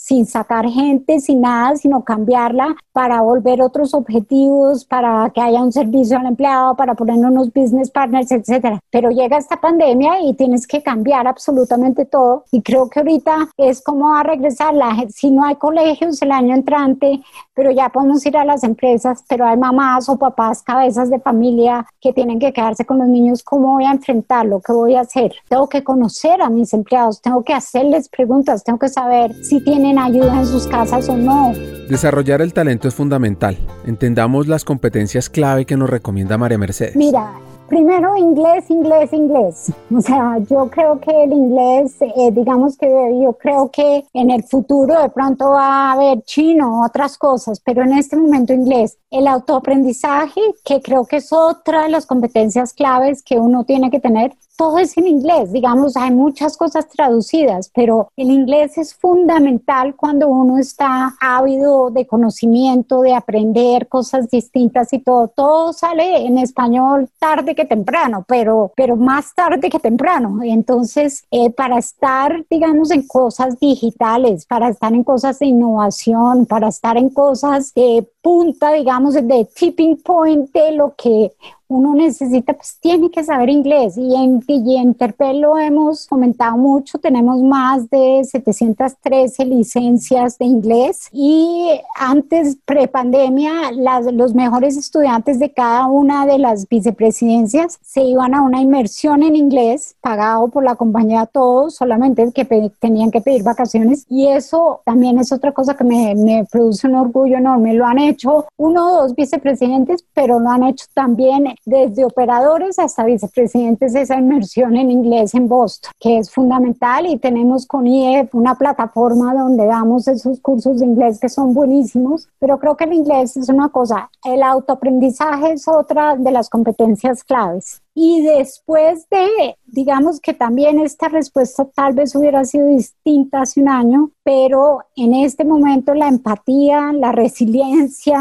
sin 0.04 0.26
sacar 0.26 0.68
gente, 0.68 1.18
sin 1.18 1.40
nada, 1.40 1.76
sino 1.76 2.04
cambiarla 2.04 2.76
para 2.92 3.22
volver 3.22 3.62
otros 3.62 3.94
objetivos, 3.94 4.84
para 4.84 5.30
que 5.30 5.40
haya 5.40 5.62
un 5.62 5.72
servicio 5.72 6.18
al 6.18 6.26
empleado, 6.26 6.76
para 6.76 6.94
poner 6.94 7.16
unos 7.16 7.50
business 7.54 7.90
partners, 7.90 8.30
etcétera. 8.30 8.80
Pero 8.90 9.08
llega 9.08 9.38
esta 9.38 9.58
pandemia 9.58 10.20
y 10.20 10.34
tienes 10.34 10.66
que 10.66 10.82
cambiar 10.82 11.26
absolutamente 11.26 12.04
todo. 12.04 12.44
Y 12.52 12.60
creo 12.60 12.90
que 12.90 13.00
ahorita 13.00 13.48
es 13.56 13.82
como 13.82 14.14
a 14.14 14.22
regresar 14.22 14.74
la 14.74 14.94
si 15.08 15.30
no 15.30 15.42
hay 15.42 15.54
colegios 15.54 16.20
el 16.20 16.32
año 16.32 16.54
entrante, 16.54 17.22
pero 17.54 17.70
ya 17.70 17.88
podemos 17.88 18.26
ir 18.26 18.36
a 18.36 18.44
las 18.44 18.62
empresas, 18.62 19.24
pero 19.26 19.43
hay 19.44 19.56
mamás 19.56 20.08
o 20.08 20.18
papás, 20.18 20.62
cabezas 20.62 21.10
de 21.10 21.20
familia 21.20 21.86
que 22.00 22.12
tienen 22.12 22.38
que 22.38 22.52
quedarse 22.52 22.84
con 22.84 22.98
los 22.98 23.08
niños, 23.08 23.42
¿cómo 23.42 23.72
voy 23.72 23.84
a 23.84 23.92
enfrentarlo? 23.92 24.60
¿Qué 24.60 24.72
voy 24.72 24.94
a 24.94 25.00
hacer? 25.00 25.32
Tengo 25.48 25.68
que 25.68 25.82
conocer 25.84 26.42
a 26.42 26.50
mis 26.50 26.72
empleados, 26.72 27.20
tengo 27.20 27.42
que 27.42 27.52
hacerles 27.52 28.08
preguntas, 28.08 28.64
tengo 28.64 28.78
que 28.78 28.88
saber 28.88 29.34
si 29.44 29.62
tienen 29.62 29.98
ayuda 29.98 30.40
en 30.40 30.46
sus 30.46 30.66
casas 30.66 31.08
o 31.08 31.16
no. 31.16 31.52
Desarrollar 31.88 32.40
el 32.42 32.52
talento 32.52 32.88
es 32.88 32.94
fundamental. 32.94 33.56
Entendamos 33.86 34.46
las 34.46 34.64
competencias 34.64 35.28
clave 35.28 35.64
que 35.66 35.76
nos 35.76 35.90
recomienda 35.90 36.38
María 36.38 36.58
Mercedes. 36.58 36.96
Mira, 36.96 37.32
Primero, 37.68 38.14
inglés, 38.16 38.68
inglés, 38.68 39.12
inglés. 39.12 39.72
O 39.94 40.00
sea, 40.00 40.38
yo 40.50 40.68
creo 40.70 41.00
que 41.00 41.24
el 41.24 41.32
inglés, 41.32 41.96
eh, 42.00 42.30
digamos 42.30 42.76
que 42.76 42.86
yo 42.86 43.32
creo 43.38 43.70
que 43.70 44.04
en 44.12 44.30
el 44.30 44.42
futuro 44.42 45.00
de 45.00 45.08
pronto 45.08 45.50
va 45.50 45.90
a 45.90 45.92
haber 45.92 46.22
chino, 46.24 46.84
otras 46.84 47.16
cosas, 47.16 47.60
pero 47.60 47.82
en 47.82 47.94
este 47.94 48.16
momento 48.16 48.52
inglés. 48.52 48.98
El 49.10 49.26
autoaprendizaje, 49.26 50.40
que 50.62 50.82
creo 50.82 51.06
que 51.06 51.16
es 51.16 51.32
otra 51.32 51.84
de 51.84 51.88
las 51.88 52.04
competencias 52.04 52.74
claves 52.74 53.22
que 53.22 53.38
uno 53.38 53.64
tiene 53.64 53.90
que 53.90 54.00
tener, 54.00 54.34
todo 54.56 54.78
es 54.78 54.96
en 54.96 55.06
inglés, 55.06 55.52
digamos, 55.52 55.96
hay 55.96 56.10
muchas 56.10 56.56
cosas 56.56 56.88
traducidas, 56.88 57.70
pero 57.74 58.08
el 58.16 58.30
inglés 58.30 58.78
es 58.78 58.94
fundamental 58.94 59.96
cuando 59.96 60.28
uno 60.28 60.58
está 60.58 61.14
ávido 61.20 61.90
de 61.90 62.06
conocimiento, 62.06 63.02
de 63.02 63.14
aprender 63.14 63.88
cosas 63.88 64.30
distintas 64.30 64.92
y 64.92 65.00
todo. 65.00 65.28
Todo 65.28 65.72
sale 65.72 66.26
en 66.26 66.38
español 66.38 67.08
tarde 67.18 67.54
que 67.54 67.64
temprano, 67.64 68.24
pero, 68.28 68.72
pero 68.76 68.96
más 68.96 69.34
tarde 69.34 69.70
que 69.70 69.78
temprano. 69.78 70.40
Entonces, 70.42 71.24
eh, 71.30 71.50
para 71.50 71.78
estar, 71.78 72.44
digamos, 72.48 72.90
en 72.90 73.06
cosas 73.06 73.58
digitales, 73.58 74.46
para 74.46 74.68
estar 74.68 74.92
en 74.92 75.04
cosas 75.04 75.38
de 75.38 75.46
innovación, 75.46 76.46
para 76.46 76.68
estar 76.68 76.96
en 76.96 77.10
cosas 77.10 77.74
de 77.74 78.06
punta, 78.22 78.72
digamos, 78.72 79.14
de 79.14 79.48
tipping 79.54 79.96
point 80.02 80.50
de 80.52 80.72
lo 80.72 80.94
que 80.96 81.32
uno 81.68 81.94
necesita, 81.94 82.52
pues 82.52 82.78
tiene 82.80 83.10
que 83.10 83.24
saber 83.24 83.50
inglés. 83.50 83.96
Y 83.96 84.14
en, 84.14 84.42
y 84.46 84.76
en 84.76 84.94
Terpel 84.94 85.40
lo 85.40 85.58
hemos 85.58 86.06
comentado 86.06 86.56
mucho, 86.56 86.98
tenemos 86.98 87.42
más 87.42 87.88
de 87.90 88.22
713 88.24 89.44
licencias 89.44 90.38
de 90.38 90.44
inglés 90.44 91.08
y 91.12 91.68
antes, 91.94 92.56
prepandemia, 92.64 93.72
los 94.12 94.34
mejores 94.34 94.76
estudiantes 94.76 95.38
de 95.38 95.52
cada 95.52 95.86
una 95.86 96.26
de 96.26 96.38
las 96.38 96.68
vicepresidencias 96.68 97.78
se 97.82 98.02
iban 98.02 98.34
a 98.34 98.42
una 98.42 98.60
inmersión 98.60 99.22
en 99.22 99.36
inglés, 99.36 99.96
pagado 100.00 100.48
por 100.48 100.64
la 100.64 100.74
compañía 100.74 101.26
todos, 101.26 101.74
solamente 101.74 102.30
que 102.32 102.44
tenían 102.78 103.10
que 103.10 103.20
pedir 103.20 103.42
vacaciones. 103.42 104.06
Y 104.08 104.28
eso 104.28 104.82
también 104.84 105.18
es 105.18 105.32
otra 105.32 105.52
cosa 105.52 105.76
que 105.76 105.84
me, 105.84 106.14
me 106.14 106.44
produce 106.50 106.86
un 106.86 106.96
orgullo 106.96 107.36
enorme. 107.36 107.74
Lo 107.74 107.86
han 107.86 107.98
hecho 107.98 108.46
uno 108.56 108.92
o 108.92 109.02
dos 109.02 109.14
vicepresidentes, 109.14 110.04
pero 110.14 110.38
lo 110.38 110.50
han 110.50 110.64
hecho 110.64 110.86
también 110.94 111.53
desde 111.64 112.04
operadores 112.04 112.78
hasta 112.78 113.04
vicepresidentes, 113.04 113.94
esa 113.94 114.16
inmersión 114.16 114.76
en 114.76 114.90
inglés 114.90 115.34
en 115.34 115.48
Boston, 115.48 115.92
que 115.98 116.18
es 116.18 116.30
fundamental 116.30 117.06
y 117.06 117.18
tenemos 117.18 117.66
con 117.66 117.86
IEF 117.86 118.34
una 118.34 118.54
plataforma 118.54 119.34
donde 119.34 119.66
damos 119.66 120.08
esos 120.08 120.40
cursos 120.40 120.80
de 120.80 120.86
inglés 120.86 121.18
que 121.20 121.28
son 121.28 121.54
buenísimos, 121.54 122.28
pero 122.38 122.58
creo 122.58 122.76
que 122.76 122.84
el 122.84 122.92
inglés 122.92 123.36
es 123.36 123.48
una 123.48 123.68
cosa, 123.68 124.10
el 124.24 124.42
autoaprendizaje 124.42 125.52
es 125.52 125.68
otra 125.68 126.16
de 126.16 126.30
las 126.30 126.48
competencias 126.48 127.24
claves. 127.24 127.80
Y 127.96 128.22
después 128.22 129.08
de, 129.08 129.56
digamos 129.66 130.20
que 130.20 130.34
también 130.34 130.80
esta 130.80 131.08
respuesta 131.08 131.64
tal 131.64 131.92
vez 131.92 132.14
hubiera 132.16 132.44
sido 132.44 132.66
distinta 132.66 133.42
hace 133.42 133.60
un 133.60 133.68
año, 133.68 134.10
pero 134.24 134.80
en 134.96 135.14
este 135.14 135.44
momento 135.44 135.94
la 135.94 136.08
empatía, 136.08 136.92
la 136.92 137.12
resiliencia, 137.12 138.20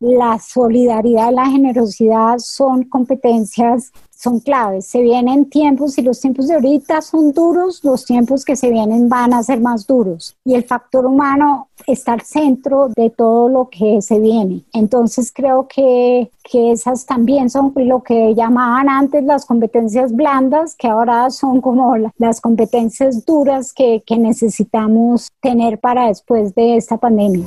la 0.00 0.38
solidaridad 0.38 1.30
y 1.30 1.34
la 1.34 1.46
generosidad 1.46 2.38
son 2.38 2.84
competencias 2.84 3.92
son 4.16 4.40
claves. 4.40 4.86
Se 4.86 5.02
vienen 5.02 5.48
tiempos 5.48 5.98
y 5.98 6.02
los 6.02 6.20
tiempos 6.20 6.48
de 6.48 6.54
ahorita 6.54 7.02
son 7.02 7.32
duros, 7.32 7.84
los 7.84 8.04
tiempos 8.04 8.44
que 8.44 8.56
se 8.56 8.70
vienen 8.70 9.08
van 9.08 9.32
a 9.34 9.42
ser 9.42 9.60
más 9.60 9.86
duros. 9.86 10.36
Y 10.44 10.54
el 10.54 10.64
factor 10.64 11.06
humano 11.06 11.68
está 11.86 12.14
al 12.14 12.22
centro 12.22 12.88
de 12.96 13.10
todo 13.10 13.48
lo 13.48 13.68
que 13.68 14.00
se 14.00 14.18
viene. 14.18 14.64
Entonces 14.72 15.30
creo 15.32 15.68
que, 15.68 16.30
que 16.42 16.72
esas 16.72 17.04
también 17.04 17.50
son 17.50 17.72
lo 17.76 18.02
que 18.02 18.34
llamaban 18.34 18.88
antes 18.88 19.22
las 19.22 19.44
competencias 19.44 20.12
blandas, 20.12 20.74
que 20.74 20.88
ahora 20.88 21.30
son 21.30 21.60
como 21.60 21.94
las 22.18 22.40
competencias 22.40 23.24
duras 23.24 23.72
que, 23.72 24.02
que 24.06 24.16
necesitamos 24.16 25.28
tener 25.40 25.78
para 25.78 26.08
después 26.08 26.54
de 26.54 26.76
esta 26.76 26.96
pandemia. 26.96 27.46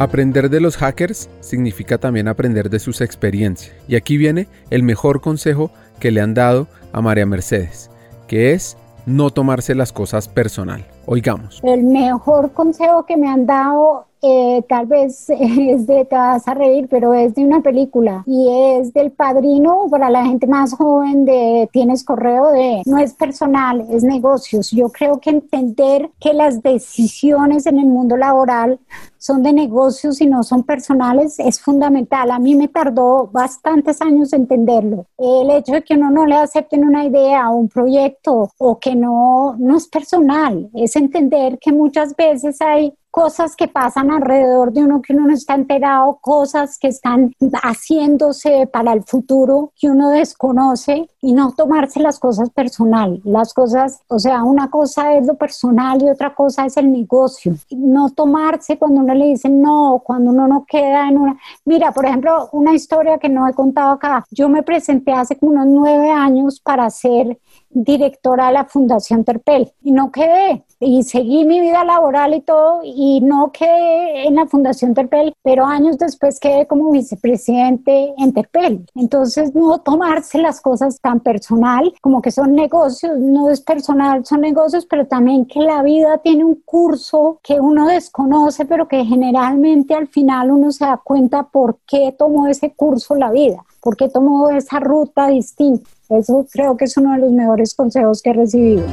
Aprender 0.00 0.48
de 0.48 0.60
los 0.60 0.78
hackers 0.78 1.28
significa 1.40 1.98
también 1.98 2.26
aprender 2.26 2.70
de 2.70 2.78
sus 2.78 3.02
experiencias. 3.02 3.76
Y 3.86 3.96
aquí 3.96 4.16
viene 4.16 4.48
el 4.70 4.82
mejor 4.82 5.20
consejo 5.20 5.70
que 5.98 6.10
le 6.10 6.22
han 6.22 6.32
dado 6.32 6.68
a 6.94 7.02
María 7.02 7.26
Mercedes, 7.26 7.90
que 8.26 8.54
es 8.54 8.78
no 9.04 9.28
tomarse 9.28 9.74
las 9.74 9.92
cosas 9.92 10.26
personal. 10.26 10.86
Oigamos. 11.04 11.60
El 11.62 11.82
mejor 11.82 12.50
consejo 12.52 13.04
que 13.04 13.18
me 13.18 13.28
han 13.28 13.44
dado 13.44 14.06
eh, 14.22 14.62
tal 14.68 14.86
vez 14.86 15.30
es 15.30 15.86
de, 15.86 16.04
te 16.04 16.16
vas 16.16 16.46
a 16.46 16.54
reír, 16.54 16.88
pero 16.88 17.14
es 17.14 17.34
de 17.34 17.44
una 17.44 17.60
película 17.60 18.22
y 18.26 18.48
es 18.78 18.92
del 18.92 19.12
padrino 19.12 19.86
para 19.90 20.10
la 20.10 20.24
gente 20.24 20.46
más 20.46 20.74
joven 20.74 21.24
de 21.24 21.68
tienes 21.72 22.04
correo 22.04 22.48
de 22.48 22.82
no 22.86 22.98
es 22.98 23.14
personal, 23.14 23.86
es 23.90 24.02
negocios. 24.02 24.70
Yo 24.70 24.90
creo 24.90 25.20
que 25.20 25.30
entender 25.30 26.10
que 26.20 26.34
las 26.34 26.62
decisiones 26.62 27.66
en 27.66 27.78
el 27.78 27.86
mundo 27.86 28.16
laboral 28.16 28.78
son 29.18 29.42
de 29.42 29.52
negocios 29.52 30.20
y 30.20 30.26
no 30.26 30.42
son 30.42 30.62
personales 30.62 31.38
es 31.38 31.60
fundamental. 31.60 32.30
A 32.30 32.38
mí 32.38 32.54
me 32.54 32.68
tardó 32.68 33.26
bastantes 33.26 34.00
años 34.00 34.32
entenderlo. 34.32 35.06
El 35.18 35.50
hecho 35.50 35.72
de 35.72 35.82
que 35.82 35.94
uno 35.94 36.10
no 36.10 36.26
le 36.26 36.36
acepten 36.36 36.84
una 36.84 37.04
idea 37.04 37.50
o 37.50 37.56
un 37.56 37.68
proyecto 37.68 38.50
o 38.58 38.78
que 38.78 38.94
no, 38.94 39.56
no 39.58 39.76
es 39.76 39.86
personal, 39.88 40.70
es 40.74 40.96
entender 40.96 41.58
que 41.58 41.72
muchas 41.72 42.16
veces 42.16 42.60
hay 42.60 42.94
cosas 43.10 43.56
que 43.56 43.68
pasan 43.68 44.10
alrededor 44.10 44.72
de 44.72 44.84
uno 44.84 45.02
que 45.02 45.12
uno 45.12 45.26
no 45.26 45.34
está 45.34 45.54
enterado, 45.54 46.18
cosas 46.20 46.78
que 46.78 46.88
están 46.88 47.34
haciéndose 47.62 48.66
para 48.66 48.92
el 48.92 49.02
futuro 49.02 49.72
que 49.78 49.88
uno 49.88 50.10
desconoce 50.10 51.08
y 51.20 51.32
no 51.32 51.52
tomarse 51.52 52.00
las 52.00 52.18
cosas 52.18 52.50
personal. 52.50 53.20
Las 53.24 53.52
cosas, 53.52 54.00
o 54.08 54.18
sea, 54.18 54.42
una 54.44 54.70
cosa 54.70 55.14
es 55.14 55.26
lo 55.26 55.34
personal 55.34 56.02
y 56.02 56.08
otra 56.08 56.34
cosa 56.34 56.66
es 56.66 56.76
el 56.76 56.90
negocio. 56.90 57.54
No 57.70 58.10
tomarse 58.10 58.78
cuando 58.78 59.00
uno 59.00 59.14
le 59.14 59.26
dice 59.26 59.48
no, 59.48 60.02
cuando 60.04 60.30
uno 60.30 60.46
no 60.46 60.64
queda 60.66 61.08
en 61.08 61.18
una... 61.18 61.36
Mira, 61.64 61.92
por 61.92 62.06
ejemplo, 62.06 62.48
una 62.52 62.72
historia 62.72 63.18
que 63.18 63.28
no 63.28 63.46
he 63.48 63.54
contado 63.54 63.92
acá. 63.92 64.24
Yo 64.30 64.48
me 64.48 64.62
presenté 64.62 65.12
hace 65.12 65.36
como 65.36 65.52
unos 65.52 65.66
nueve 65.66 66.10
años 66.10 66.60
para 66.60 66.88
ser 66.90 67.38
directora 67.70 68.48
de 68.48 68.52
la 68.52 68.64
Fundación 68.64 69.24
Terpel. 69.24 69.72
Y 69.82 69.92
no 69.92 70.10
quedé. 70.10 70.64
Y 70.82 71.02
seguí 71.02 71.44
mi 71.44 71.60
vida 71.60 71.84
laboral 71.84 72.32
y 72.32 72.40
todo 72.40 72.80
y 72.82 73.20
no 73.20 73.52
quedé 73.52 74.26
en 74.26 74.36
la 74.36 74.46
Fundación 74.46 74.94
Terpel, 74.94 75.34
pero 75.42 75.66
años 75.66 75.98
después 75.98 76.40
quedé 76.40 76.66
como 76.66 76.90
vicepresidente 76.90 78.14
en 78.16 78.32
Terpel. 78.32 78.86
Entonces 78.94 79.54
no 79.54 79.78
tomarse 79.80 80.38
las 80.38 80.62
cosas 80.62 80.98
tan 81.00 81.20
personal 81.20 81.92
como 82.00 82.22
que 82.22 82.30
son 82.30 82.54
negocios, 82.54 83.18
no 83.18 83.50
es 83.50 83.60
personal, 83.60 84.24
son 84.24 84.40
negocios, 84.40 84.86
pero 84.86 85.06
también 85.06 85.44
que 85.44 85.60
la 85.60 85.82
vida 85.82 86.16
tiene 86.18 86.46
un 86.46 86.54
curso 86.64 87.40
que 87.42 87.60
uno 87.60 87.86
desconoce, 87.86 88.64
pero 88.64 88.88
que 88.88 89.04
generalmente 89.04 89.94
al 89.94 90.08
final 90.08 90.50
uno 90.50 90.72
se 90.72 90.86
da 90.86 90.96
cuenta 90.96 91.42
por 91.42 91.78
qué 91.86 92.14
tomó 92.18 92.46
ese 92.46 92.72
curso 92.72 93.14
la 93.14 93.30
vida, 93.30 93.64
por 93.82 93.96
qué 93.96 94.08
tomó 94.08 94.50
esa 94.50 94.80
ruta 94.80 95.28
distinta. 95.28 95.88
Eso 96.08 96.46
creo 96.50 96.76
que 96.76 96.84
es 96.84 96.96
uno 96.96 97.12
de 97.12 97.18
los 97.18 97.32
mejores 97.32 97.74
consejos 97.74 98.22
que 98.22 98.30
he 98.30 98.32
recibido. 98.34 98.84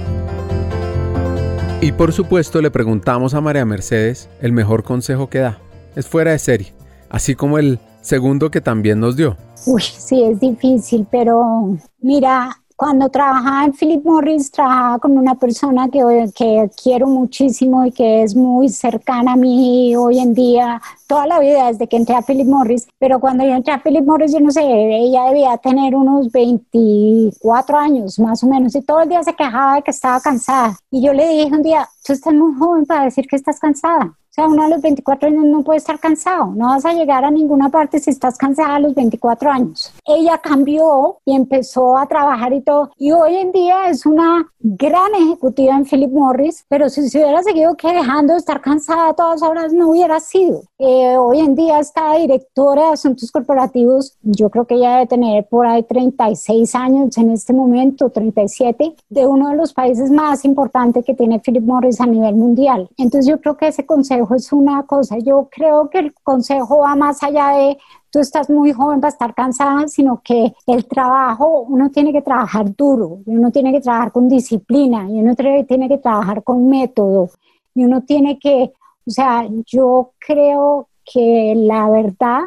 Y 1.82 1.92
por 1.92 2.12
supuesto 2.12 2.62
le 2.62 2.72
preguntamos 2.72 3.34
a 3.34 3.42
María 3.42 3.66
Mercedes 3.66 4.30
el 4.42 4.52
mejor 4.52 4.84
consejo 4.84 5.30
que 5.30 5.40
da. 5.40 5.60
Es 5.96 6.08
fuera 6.08 6.32
de 6.32 6.40
serie, 6.40 6.74
así 7.10 7.36
como 7.36 7.58
el 7.60 7.80
segundo 8.02 8.50
que 8.52 8.62
también 8.62 9.00
nos 9.00 9.16
dio. 9.16 9.38
Uy, 9.66 9.82
sí, 9.82 10.24
es 10.24 10.40
difícil, 10.40 11.08
pero 11.10 11.78
mira, 12.00 12.62
cuando 12.78 13.10
trabajaba 13.10 13.66
en 13.66 13.74
Philip 13.74 14.06
Morris, 14.06 14.52
trabajaba 14.52 15.00
con 15.00 15.18
una 15.18 15.34
persona 15.34 15.90
que, 15.90 16.30
que 16.36 16.70
quiero 16.82 17.08
muchísimo 17.08 17.84
y 17.86 17.92
que 17.92 18.22
es 18.22 18.36
muy 18.36 18.70
cercana 18.70 19.34
a 19.34 19.36
mí 19.36 19.96
hoy 19.96 20.20
en 20.20 20.36
día, 20.36 20.80
toda 21.08 21.26
la 21.26 21.40
vida 21.40 21.68
desde 21.68 21.88
que 21.88 21.98
entré 21.98 22.16
a 22.16 22.22
Philip 22.22 22.46
Morris. 22.46 22.88
Pero 23.00 23.20
cuando 23.20 23.44
yo 23.44 23.54
entré 23.54 23.74
a 23.74 23.82
Philip 23.82 24.06
Morris, 24.06 24.32
yo 24.32 24.40
no 24.40 24.52
sé, 24.52 24.62
ella 24.64 25.24
debía 25.26 25.58
tener 25.58 25.96
unos 25.96 26.32
24 26.32 27.78
años 27.80 28.20
más 28.20 28.44
o 28.44 28.48
menos 28.48 28.76
y 28.76 28.84
todo 28.84 29.02
el 29.02 29.10
día 29.10 29.24
se 29.24 29.34
quejaba 29.34 29.78
de 29.78 29.82
que 29.82 29.92
estaba 29.92 30.22
cansada. 30.22 30.78
Y 30.92 31.02
yo 31.02 31.14
le 31.14 31.28
dije 31.28 31.52
un 31.52 31.64
día, 31.64 31.90
tú 32.06 32.14
estás 32.14 32.34
muy 32.36 32.54
joven 32.60 32.86
para 32.86 33.06
decir 33.06 33.26
que 33.28 33.38
estás 33.38 33.60
cansada 33.60 34.16
sea, 34.38 34.48
uno 34.48 34.64
a 34.64 34.70
los 34.70 34.82
24 34.82 35.30
años 35.30 35.46
no 35.46 35.64
puede 35.64 35.80
estar 35.80 36.00
cansado, 36.00 36.54
no 36.56 36.68
vas 36.68 36.86
a 36.86 36.94
llegar 36.94 37.26
a 37.26 37.32
ninguna 37.32 37.70
parte 37.70 38.00
si 38.00 38.12
estás 38.12 38.38
cansada 38.38 38.76
a 38.76 38.80
los 38.80 38.94
24 38.94 39.50
años. 39.50 39.92
Ella 40.06 40.38
cambió 40.38 41.18
y 41.26 41.36
empezó 41.36 41.98
a 41.98 42.06
trabajar 42.06 42.54
y 42.54 42.62
todo, 42.62 42.92
y 42.98 43.12
hoy 43.12 43.36
en 43.36 43.52
día 43.52 43.90
es 43.90 44.06
una 44.06 44.48
gran 44.60 45.16
ejecutiva 45.16 45.76
en 45.76 45.86
Philip 45.86 46.12
Morris, 46.12 46.66
pero 46.70 46.90
si 46.90 47.10
se 47.10 47.20
hubiera 47.20 47.42
seguido 47.42 47.76
quejando 47.76 48.34
de 48.34 48.40
estar 48.40 48.62
cansada 48.62 49.10
a 49.10 49.14
todas 49.14 49.42
horas, 49.42 49.74
no 49.74 49.90
hubiera 49.90 50.20
sido. 50.20 50.62
Eh, 50.78 51.18
hoy 51.18 51.40
en 51.40 51.56
día 51.56 51.80
está 51.80 52.16
directora 52.16 52.88
de 52.88 52.94
asuntos 52.94 53.32
corporativos, 53.32 54.18
yo 54.22 54.52
creo 54.52 54.66
que 54.66 54.76
ella 54.76 54.94
debe 54.94 55.08
tener 55.08 55.48
por 55.48 55.66
ahí 55.66 55.82
36 55.82 56.76
años 56.76 57.18
en 57.18 57.32
este 57.32 57.54
momento, 57.54 58.10
37, 58.10 58.96
de 59.10 59.26
uno 59.26 59.50
de 59.50 59.56
los 59.56 59.74
países 59.74 60.12
más 60.12 60.46
importantes 60.46 61.04
que 61.04 61.16
tiene 61.16 61.40
Philip 61.40 61.64
Morris 61.64 62.00
a 62.02 62.06
nivel 62.06 62.36
mundial. 62.36 62.88
Entonces 62.98 63.28
yo 63.28 63.40
creo 63.42 63.58
que 63.58 63.68
ese 63.68 63.86
consejo 63.86 64.27
es 64.36 64.52
una 64.54 64.84
cosa. 64.84 65.18
Yo 65.20 65.50
creo 65.52 65.90
que 65.90 66.00
el 66.00 66.14
consejo 66.24 66.80
va 66.80 66.96
más 66.96 67.24
allá 67.24 67.50
de 67.50 67.78
tú 68.10 68.20
estás 68.20 68.50
muy 68.50 68.74
joven 68.74 69.00
para 69.02 69.10
estar 69.10 69.34
cansada, 69.34 69.88
sino 69.88 70.22
que 70.24 70.54
el 70.66 70.86
trabajo, 70.88 71.62
uno 71.62 71.90
tiene 71.92 72.12
que 72.12 72.22
trabajar 72.22 72.76
duro, 72.76 73.20
uno 73.26 73.52
tiene 73.52 73.72
que 73.72 73.82
trabajar 73.82 74.12
con 74.12 74.30
disciplina, 74.30 75.10
y 75.10 75.20
uno 75.20 75.36
tiene 75.36 75.88
que 75.88 75.98
trabajar 75.98 76.44
con 76.44 76.68
método, 76.68 77.30
y 77.76 77.84
uno 77.84 78.04
tiene 78.04 78.40
que, 78.40 78.74
o 79.06 79.12
sea, 79.12 79.48
yo 79.66 80.12
creo 80.20 80.88
que 81.04 81.54
la 81.56 81.90
verdad 81.90 82.42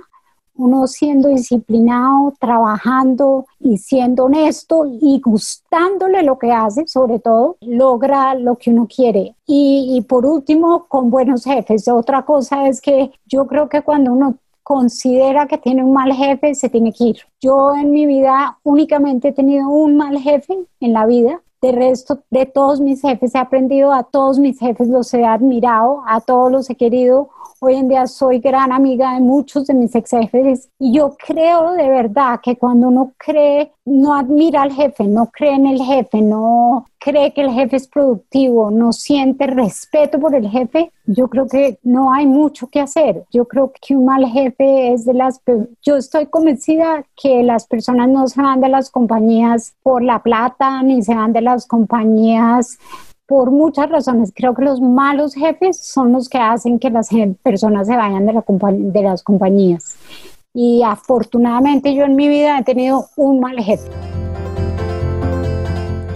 uno 0.61 0.87
siendo 0.87 1.29
disciplinado, 1.29 2.35
trabajando 2.39 3.47
y 3.59 3.79
siendo 3.79 4.25
honesto 4.25 4.85
y 5.01 5.21
gustándole 5.21 6.23
lo 6.23 6.39
que 6.39 6.53
hace, 6.53 6.87
sobre 6.87 7.19
todo, 7.19 7.57
logra 7.61 8.35
lo 8.35 8.57
que 8.57 8.71
uno 8.71 8.87
quiere. 8.87 9.35
Y, 9.47 10.05
por 10.09 10.27
último, 10.27 10.87
con 10.87 11.11
buenos 11.11 11.45
jefes. 11.45 11.89
Otra 11.89 12.25
cosa 12.25 12.69
es 12.69 12.81
que 12.81 13.11
yo 13.27 13.47
creo 13.47 13.69
que 13.69 13.83
cuando 13.83 14.13
uno 14.13 14.37
considera 14.63 15.47
que 15.47 15.59
tiene 15.59 15.83
un 15.83 15.93
mal 15.93 16.13
jefe, 16.13 16.55
se 16.55 16.69
tiene 16.69 16.93
que 16.93 17.05
ir. 17.05 17.17
Yo 17.41 17.75
en 17.75 17.91
mi 17.91 18.07
vida 18.07 18.59
únicamente 18.63 19.29
he 19.29 19.33
tenido 19.33 19.69
un 19.69 19.97
mal 19.97 20.19
jefe 20.19 20.57
en 20.79 20.93
la 20.93 21.07
vida. 21.07 21.41
De 21.63 21.73
resto, 21.73 22.23
de 22.31 22.47
todos 22.47 22.81
mis 22.81 23.03
jefes 23.03 23.35
he 23.35 23.39
aprendido, 23.39 23.93
a 23.93 24.03
todos 24.03 24.39
mis 24.39 24.59
jefes 24.59 24.89
los 24.89 25.13
he 25.13 25.27
admirado, 25.27 26.03
a 26.07 26.21
todos 26.21 26.51
los 26.51 26.71
he 26.71 26.75
querido. 26.75 27.29
Hoy 27.61 27.75
en 27.75 27.89
día 27.89 28.07
soy 28.07 28.39
gran 28.39 28.73
amiga 28.73 29.13
de 29.13 29.21
muchos 29.21 29.67
de 29.67 29.75
mis 29.75 29.95
ex 29.95 30.11
jefes 30.11 30.71
y 30.79 30.95
yo 30.95 31.15
creo 31.19 31.73
de 31.73 31.87
verdad 31.89 32.41
que 32.43 32.57
cuando 32.57 32.89
uno 32.89 33.13
cree, 33.19 33.73
no 33.85 34.15
admira 34.15 34.63
al 34.63 34.73
jefe, 34.73 35.05
no 35.05 35.27
cree 35.27 35.55
en 35.55 35.67
el 35.67 35.83
jefe, 35.83 36.23
no 36.23 36.87
cree 37.01 37.33
que 37.33 37.41
el 37.41 37.51
jefe 37.51 37.77
es 37.77 37.89
productivo, 37.89 38.71
no 38.71 38.93
siente 38.93 39.47
respeto 39.47 40.21
por 40.21 40.35
el 40.35 40.49
jefe, 40.49 40.93
yo 41.07 41.29
creo 41.29 41.47
que 41.47 41.79
no 41.83 42.13
hay 42.13 42.27
mucho 42.27 42.69
que 42.69 42.79
hacer. 42.79 43.25
Yo 43.33 43.47
creo 43.47 43.73
que 43.81 43.97
un 43.97 44.05
mal 44.05 44.27
jefe 44.27 44.93
es 44.93 45.07
de 45.07 45.15
las... 45.15 45.41
Yo 45.83 45.97
estoy 45.97 46.27
convencida 46.27 47.05
que 47.21 47.43
las 47.43 47.67
personas 47.67 48.09
no 48.09 48.29
se 48.29 48.41
van 48.43 48.61
de 48.61 48.69
las 48.69 48.91
compañías 48.91 49.75
por 49.83 50.03
la 50.03 50.23
plata, 50.23 50.83
ni 50.83 51.03
se 51.03 51.15
van 51.15 51.33
de 51.33 51.41
las 51.41 51.67
compañías 51.67 52.79
por 53.27 53.51
muchas 53.51 53.89
razones. 53.89 54.33
Creo 54.35 54.55
que 54.55 54.63
los 54.63 54.81
malos 54.81 55.35
jefes 55.35 55.81
son 55.83 56.13
los 56.13 56.29
que 56.29 56.39
hacen 56.39 56.79
que 56.79 56.91
las 56.91 57.09
personas 57.43 57.87
se 57.87 57.97
vayan 57.97 58.27
de, 58.27 58.35
la 58.35 58.45
de 58.73 59.03
las 59.03 59.23
compañías. 59.23 59.97
Y 60.53 60.83
afortunadamente 60.83 61.95
yo 61.95 62.05
en 62.05 62.15
mi 62.15 62.29
vida 62.29 62.59
he 62.59 62.65
tenido 62.65 63.07
un 63.17 63.41
mal 63.41 63.59
jefe. 63.59 63.89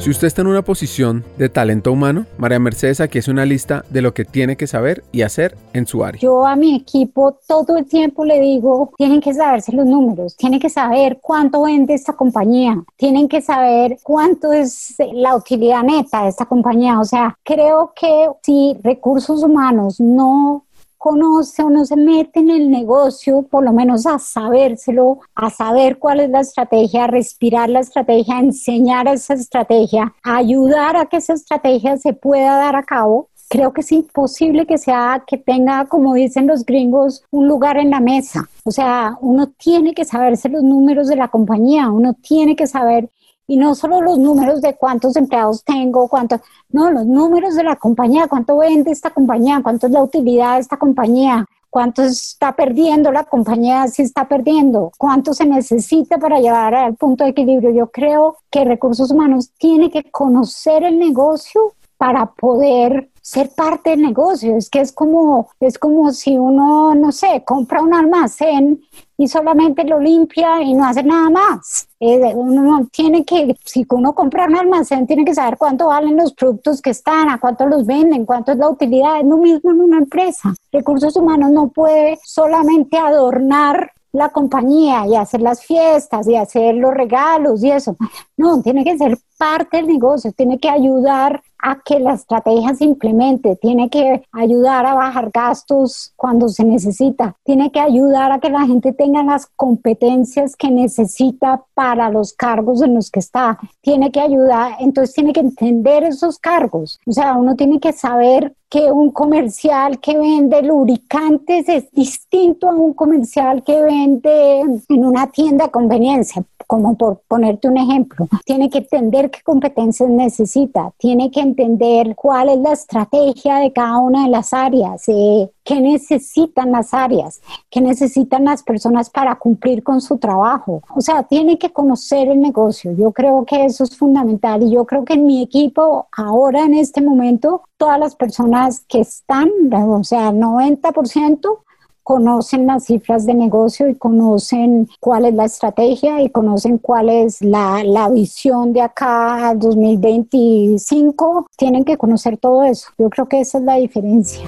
Si 0.04 0.10
usted 0.10 0.26
está 0.26 0.42
en 0.42 0.48
una 0.48 0.60
posición 0.60 1.24
de 1.38 1.48
talento 1.48 1.90
humano, 1.90 2.26
María 2.36 2.58
Mercedes 2.58 3.00
aquí 3.00 3.16
es 3.16 3.26
una 3.26 3.46
lista 3.46 3.86
de 3.88 4.02
lo 4.02 4.12
que 4.12 4.26
tiene 4.26 4.54
que 4.54 4.66
saber 4.66 5.02
y 5.12 5.22
hacer 5.22 5.56
en 5.72 5.86
su 5.86 6.04
área. 6.04 6.20
Yo 6.20 6.44
a 6.46 6.56
mi 6.56 6.76
equipo 6.76 7.38
todo 7.48 7.78
el 7.78 7.86
tiempo 7.86 8.22
le 8.22 8.38
digo, 8.38 8.92
tienen 8.98 9.22
que 9.22 9.32
saberse 9.32 9.72
los 9.72 9.86
números, 9.86 10.36
tienen 10.36 10.60
que 10.60 10.68
saber 10.68 11.20
cuánto 11.22 11.62
vende 11.62 11.94
esta 11.94 12.12
compañía, 12.12 12.84
tienen 12.98 13.28
que 13.28 13.40
saber 13.40 13.96
cuánto 14.02 14.52
es 14.52 14.94
la 15.14 15.36
utilidad 15.36 15.82
neta 15.82 16.24
de 16.24 16.28
esta 16.28 16.44
compañía. 16.44 17.00
O 17.00 17.06
sea, 17.06 17.38
creo 17.42 17.94
que 17.98 18.28
si 18.42 18.76
recursos 18.82 19.42
humanos 19.42 20.00
no 20.00 20.66
conoce 21.04 21.62
o 21.62 21.68
no 21.68 21.84
se 21.84 21.96
mete 21.96 22.40
en 22.40 22.48
el 22.48 22.70
negocio, 22.70 23.42
por 23.42 23.62
lo 23.62 23.74
menos 23.74 24.06
a 24.06 24.18
sabérselo, 24.18 25.18
a 25.34 25.50
saber 25.50 25.98
cuál 25.98 26.20
es 26.20 26.30
la 26.30 26.40
estrategia, 26.40 27.04
a 27.04 27.08
respirar 27.08 27.68
la 27.68 27.80
estrategia, 27.80 28.38
a 28.38 28.40
enseñar 28.40 29.06
esa 29.08 29.34
estrategia, 29.34 30.14
a 30.22 30.36
ayudar 30.38 30.96
a 30.96 31.04
que 31.04 31.18
esa 31.18 31.34
estrategia 31.34 31.98
se 31.98 32.14
pueda 32.14 32.56
dar 32.56 32.74
a 32.74 32.84
cabo, 32.84 33.28
creo 33.50 33.74
que 33.74 33.82
es 33.82 33.92
imposible 33.92 34.64
que 34.64 34.78
sea 34.78 35.22
que 35.26 35.36
tenga, 35.36 35.84
como 35.84 36.14
dicen 36.14 36.46
los 36.46 36.64
gringos, 36.64 37.22
un 37.30 37.48
lugar 37.48 37.76
en 37.76 37.90
la 37.90 38.00
mesa. 38.00 38.48
O 38.64 38.70
sea, 38.70 39.18
uno 39.20 39.48
tiene 39.58 39.92
que 39.92 40.06
saberse 40.06 40.48
los 40.48 40.62
números 40.62 41.08
de 41.08 41.16
la 41.16 41.28
compañía, 41.28 41.90
uno 41.90 42.14
tiene 42.14 42.56
que 42.56 42.66
saber 42.66 43.10
y 43.46 43.56
no 43.56 43.74
solo 43.74 44.00
los 44.00 44.18
números 44.18 44.60
de 44.60 44.74
cuántos 44.74 45.16
empleados 45.16 45.62
tengo, 45.64 46.08
cuántos, 46.08 46.40
no, 46.70 46.90
los 46.90 47.06
números 47.06 47.54
de 47.54 47.64
la 47.64 47.76
compañía, 47.76 48.28
cuánto 48.28 48.58
vende 48.58 48.90
esta 48.90 49.10
compañía, 49.10 49.60
cuánto 49.62 49.86
es 49.86 49.92
la 49.92 50.02
utilidad 50.02 50.54
de 50.54 50.60
esta 50.60 50.76
compañía, 50.76 51.46
cuánto 51.74 52.02
está 52.04 52.52
perdiendo 52.52 53.10
la 53.10 53.24
compañía 53.24 53.88
si 53.88 54.02
está 54.02 54.28
perdiendo, 54.28 54.92
cuánto 54.96 55.34
se 55.34 55.44
necesita 55.44 56.18
para 56.18 56.38
llevar 56.38 56.74
al 56.74 56.94
punto 56.94 57.24
de 57.24 57.30
equilibrio. 57.30 57.70
Yo 57.70 57.88
creo 57.88 58.36
que 58.50 58.64
recursos 58.64 59.10
humanos 59.10 59.50
tiene 59.58 59.90
que 59.90 60.10
conocer 60.10 60.84
el 60.84 60.98
negocio 60.98 61.74
para 61.96 62.26
poder 62.26 63.10
ser 63.20 63.50
parte 63.56 63.90
del 63.90 64.02
negocio. 64.02 64.56
Es 64.56 64.68
que 64.70 64.80
es 64.80 64.92
como, 64.92 65.48
es 65.58 65.78
como 65.78 66.12
si 66.12 66.36
uno, 66.36 66.94
no 66.94 67.10
sé, 67.10 67.42
compra 67.44 67.82
un 67.82 67.94
almacén 67.94 68.80
y 69.16 69.28
solamente 69.28 69.82
lo 69.84 69.98
limpia 69.98 70.62
y 70.62 70.74
no 70.74 70.84
hace 70.86 71.02
nada 71.02 71.30
más. 71.30 71.88
Eh, 72.06 72.34
uno 72.34 72.86
tiene 72.92 73.24
que, 73.24 73.56
si 73.64 73.86
uno 73.88 74.14
compra 74.14 74.44
un 74.44 74.56
almacén, 74.56 75.06
tiene 75.06 75.24
que 75.24 75.34
saber 75.34 75.56
cuánto 75.56 75.86
valen 75.86 76.18
los 76.18 76.34
productos 76.34 76.82
que 76.82 76.90
están, 76.90 77.30
a 77.30 77.40
cuánto 77.40 77.64
los 77.64 77.86
venden, 77.86 78.26
cuánto 78.26 78.52
es 78.52 78.58
la 78.58 78.68
utilidad. 78.68 79.20
Es 79.20 79.24
lo 79.24 79.38
mismo 79.38 79.70
en 79.70 79.80
una 79.80 79.96
empresa. 79.96 80.54
Recursos 80.70 81.16
humanos 81.16 81.50
no 81.50 81.68
puede 81.68 82.18
solamente 82.22 82.98
adornar 82.98 83.90
la 84.12 84.28
compañía 84.28 85.06
y 85.06 85.16
hacer 85.16 85.40
las 85.40 85.64
fiestas 85.64 86.28
y 86.28 86.36
hacer 86.36 86.74
los 86.74 86.92
regalos 86.92 87.64
y 87.64 87.70
eso. 87.70 87.96
No, 88.36 88.60
tiene 88.60 88.84
que 88.84 88.98
ser 88.98 89.16
parte 89.38 89.78
del 89.78 89.86
negocio, 89.86 90.30
tiene 90.32 90.58
que 90.58 90.68
ayudar 90.68 91.42
a 91.66 91.80
que 91.82 91.98
la 91.98 92.12
estrategia 92.12 92.74
se 92.74 92.84
implemente, 92.84 93.56
tiene 93.56 93.88
que 93.88 94.22
ayudar 94.32 94.84
a 94.84 94.92
bajar 94.92 95.30
gastos 95.32 96.12
cuando 96.14 96.48
se 96.50 96.62
necesita, 96.62 97.36
tiene 97.42 97.72
que 97.72 97.80
ayudar 97.80 98.32
a 98.32 98.38
que 98.38 98.50
la 98.50 98.66
gente 98.66 98.92
tenga 98.92 99.22
las 99.22 99.46
competencias 99.46 100.56
que 100.56 100.70
necesita 100.70 101.64
para 101.72 102.10
los 102.10 102.34
cargos 102.34 102.82
en 102.82 102.94
los 102.94 103.10
que 103.10 103.20
está, 103.20 103.58
tiene 103.80 104.12
que 104.12 104.20
ayudar, 104.20 104.76
entonces 104.78 105.14
tiene 105.14 105.32
que 105.32 105.40
entender 105.40 106.04
esos 106.04 106.38
cargos, 106.38 107.00
o 107.06 107.12
sea, 107.12 107.34
uno 107.34 107.56
tiene 107.56 107.80
que 107.80 107.94
saber 107.94 108.54
que 108.74 108.90
un 108.90 109.12
comercial 109.12 110.00
que 110.00 110.18
vende 110.18 110.60
lubricantes 110.60 111.68
es 111.68 111.92
distinto 111.92 112.68
a 112.68 112.74
un 112.74 112.92
comercial 112.92 113.62
que 113.62 113.80
vende 113.80 114.62
en 114.88 115.04
una 115.04 115.28
tienda 115.28 115.66
de 115.66 115.70
conveniencia. 115.70 116.42
Como 116.66 116.96
por 116.96 117.20
ponerte 117.28 117.68
un 117.68 117.76
ejemplo, 117.76 118.26
tiene 118.44 118.68
que 118.68 118.78
entender 118.78 119.30
qué 119.30 119.42
competencias 119.44 120.10
necesita, 120.10 120.90
tiene 120.98 121.30
que 121.30 121.38
entender 121.38 122.16
cuál 122.16 122.48
es 122.48 122.58
la 122.58 122.72
estrategia 122.72 123.58
de 123.58 123.72
cada 123.72 123.98
una 123.98 124.24
de 124.24 124.30
las 124.30 124.52
áreas, 124.52 125.04
eh, 125.06 125.48
qué 125.64 125.80
necesitan 125.80 126.70
las 126.70 126.94
áreas, 126.94 127.40
qué 127.70 127.80
necesitan 127.80 128.44
las 128.44 128.62
personas 128.62 129.10
para 129.10 129.34
cumplir 129.36 129.82
con 129.82 130.00
su 130.00 130.18
trabajo. 130.18 130.82
O 130.94 131.00
sea, 131.00 131.22
tiene 131.22 131.58
que 131.58 131.72
conocer 131.72 132.28
el 132.28 132.40
negocio. 132.40 132.92
Yo 132.92 133.12
creo 133.12 133.44
que 133.44 133.64
eso 133.64 133.84
es 133.84 133.96
fundamental 133.96 134.62
y 134.62 134.70
yo 134.70 134.84
creo 134.84 135.04
que 135.04 135.14
en 135.14 135.26
mi 135.26 135.42
equipo 135.42 136.06
ahora 136.16 136.64
en 136.64 136.74
este 136.74 137.00
momento, 137.00 137.62
todas 137.76 137.98
las 137.98 138.14
personas 138.14 138.84
que 138.86 139.00
están, 139.00 139.48
o 139.72 140.04
sea, 140.04 140.30
90%, 140.30 141.58
conocen 142.04 142.66
las 142.66 142.84
cifras 142.84 143.24
de 143.24 143.32
negocio 143.32 143.88
y 143.88 143.94
conocen 143.94 144.88
cuál 145.00 145.24
es 145.24 145.34
la 145.34 145.46
estrategia 145.46 146.20
y 146.20 146.28
conocen 146.28 146.76
cuál 146.76 147.08
es 147.08 147.40
la, 147.40 147.82
la 147.82 148.10
visión 148.10 148.74
de 148.74 148.82
acá 148.82 149.48
al 149.48 149.58
2025. 149.58 151.48
Tienen 151.56 151.84
que 151.84 151.96
conocer 151.96 152.36
todo 152.36 152.62
eso. 152.62 152.90
Yo 152.98 153.08
creo 153.08 153.26
que 153.26 153.40
esa 153.40 153.56
es 153.56 153.64
la 153.64 153.76
diferencia. 153.76 154.46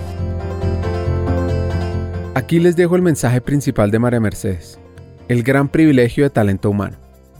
Aquí 2.36 2.60
les 2.60 2.76
dejo 2.76 2.96
el 2.96 3.00
mensaje 3.00 3.40
principal 3.40 3.90
de 3.90 3.98
María 3.98 4.20
Mercedes, 4.20 4.78
el 5.26 5.42
gran 5.42 5.70
privilegio 5.70 6.24
de 6.24 6.28
talento 6.28 6.68
humano 6.68 6.98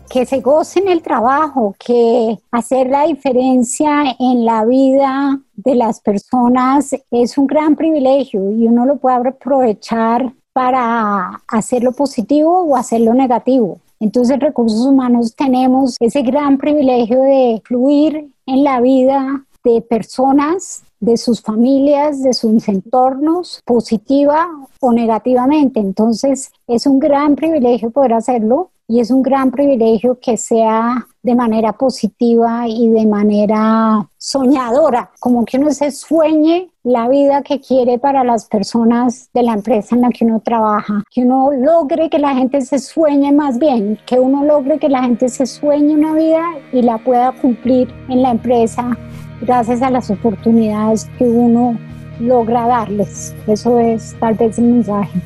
que 0.09 0.25
se 0.25 0.41
gocen 0.41 0.89
el 0.89 1.03
trabajo, 1.03 1.75
que 1.85 2.39
hacer 2.51 2.89
la 2.89 3.07
diferencia 3.07 4.17
en 4.19 4.47
la 4.47 4.65
vida 4.65 5.39
de 5.57 5.75
las 5.75 6.01
personas 6.01 6.97
es 7.11 7.37
un 7.37 7.47
gran 7.47 7.77
privilegio 7.77 8.51
y 8.53 8.69
uno 8.69 8.87
lo 8.87 8.97
puede 8.97 9.17
aprovechar 9.17 10.33
para 10.55 11.43
hacerlo 11.49 11.93
positivo 11.93 12.63
o 12.63 12.77
hacerlo 12.77 13.13
negativo. 13.13 13.81
Entonces, 14.01 14.39
recursos 14.39 14.87
humanos 14.87 15.35
tenemos 15.37 15.97
ese 16.01 16.23
gran 16.23 16.57
privilegio 16.57 17.21
de 17.21 17.61
fluir 17.67 18.31
en 18.47 18.65
la 18.65 18.81
vida 18.81 19.45
de 19.63 19.83
personas, 19.83 20.85
de 21.01 21.17
sus 21.17 21.43
familias, 21.43 22.23
de 22.23 22.33
sus 22.33 22.69
entornos, 22.69 23.63
positiva 23.65 24.49
o 24.81 24.93
negativamente. 24.93 25.81
Entonces, 25.81 26.51
es 26.67 26.87
un 26.87 26.99
gran 26.99 27.37
privilegio 27.37 27.91
poder 27.91 28.15
hacerlo 28.15 28.71
y 28.89 29.01
es 29.01 29.11
un 29.11 29.23
gran 29.23 29.51
privilegio 29.51 30.19
que 30.21 30.37
sea 30.37 31.07
de 31.23 31.35
manera 31.35 31.73
positiva 31.73 32.69
y 32.69 32.89
de 32.89 33.05
manera 33.05 34.09
soñadora, 34.17 35.11
como 35.19 35.45
que 35.45 35.59
uno 35.59 35.73
se 35.73 35.91
sueñe 35.91 36.71
la 36.85 37.09
vida 37.09 37.43
que 37.43 37.61
quiere 37.61 37.99
para 37.99 38.23
las 38.23 38.47
personas 38.47 39.29
de 39.35 39.43
la 39.43 39.55
empresa 39.55 39.97
en 39.97 40.03
la 40.03 40.11
que 40.11 40.25
uno 40.25 40.39
trabaja, 40.39 41.03
que 41.11 41.23
uno 41.23 41.51
logre 41.51 42.09
que 42.09 42.21
la 42.21 42.37
gente 42.37 42.61
se 42.61 42.79
sueñe 42.79 43.33
más 43.33 43.59
bien, 43.59 43.99
que 44.07 44.21
uno 44.21 44.45
logre 44.45 44.79
que 44.79 44.89
la 44.89 45.03
gente 45.03 45.29
se 45.29 45.47
sueñe 45.47 45.95
una 45.95 46.15
vida 46.15 46.45
y 46.73 46.83
la 46.83 46.99
pueda 46.99 47.33
cumplir 47.33 47.93
en 48.09 48.23
la 48.23 48.31
empresa 48.31 48.97
gracias 49.41 49.83
a 49.83 49.91
las 49.91 50.11
oportunidades 50.11 51.09
que 51.19 51.25
uno 51.25 51.79
logra 52.21 52.67
darles. 52.67 53.35
Eso 53.47 53.79
es 53.81 54.17
tal 54.21 54.35
vez 54.35 54.59
el 54.59 54.65
mensaje. 54.65 55.21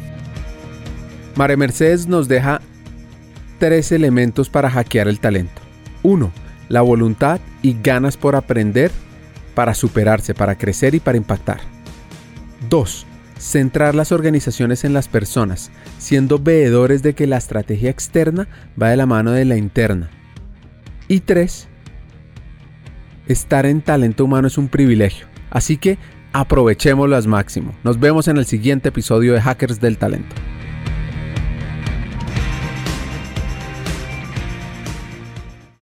María 1.37 1.57
Mercedes 1.57 2.07
nos 2.07 2.29
deja 2.29 2.61
tres 3.59 3.93
elementos 3.93 4.49
para 4.49 4.71
hackear 4.71 5.09
el 5.09 5.21
talento. 5.21 5.61
1. 6.03 6.31
La 6.69 6.83
voluntad 6.83 7.41
y 7.63 7.77
ganas 7.83 8.17
por 8.17 8.37
aprender, 8.37 8.91
para 9.55 9.75
superarse, 9.75 10.35
para 10.35 10.57
crecer 10.57 10.95
y 10.95 11.01
para 11.01 11.19
impactar. 11.19 11.61
2. 12.69 13.07
Centrar 13.39 13.95
las 13.95 14.13
organizaciones 14.13 14.85
en 14.85 14.93
las 14.93 15.09
personas, 15.09 15.71
siendo 15.99 16.39
veedores 16.39 17.03
de 17.03 17.15
que 17.15 17.27
la 17.27 17.39
estrategia 17.39 17.91
externa 17.91 18.49
va 18.81 18.91
de 18.91 18.97
la 18.97 19.07
mano 19.07 19.33
de 19.33 19.45
la 19.45 19.57
interna. 19.57 20.11
Y 21.09 21.21
3. 21.21 21.70
Estar 23.27 23.67
en 23.67 23.83
talento 23.83 24.25
humano 24.25 24.49
es 24.49 24.59
un 24.59 24.69
privilegio, 24.69 25.27
así 25.51 25.77
que 25.77 25.99
aprovechémoslo 26.33 27.17
al 27.17 27.29
máximo. 27.29 27.75
Nos 27.85 27.99
vemos 28.01 28.29
en 28.29 28.37
el 28.37 28.47
siguiente 28.47 28.89
episodio 28.89 29.35
de 29.35 29.41
Hackers 29.41 29.81
del 29.81 29.99
Talento. 29.99 30.35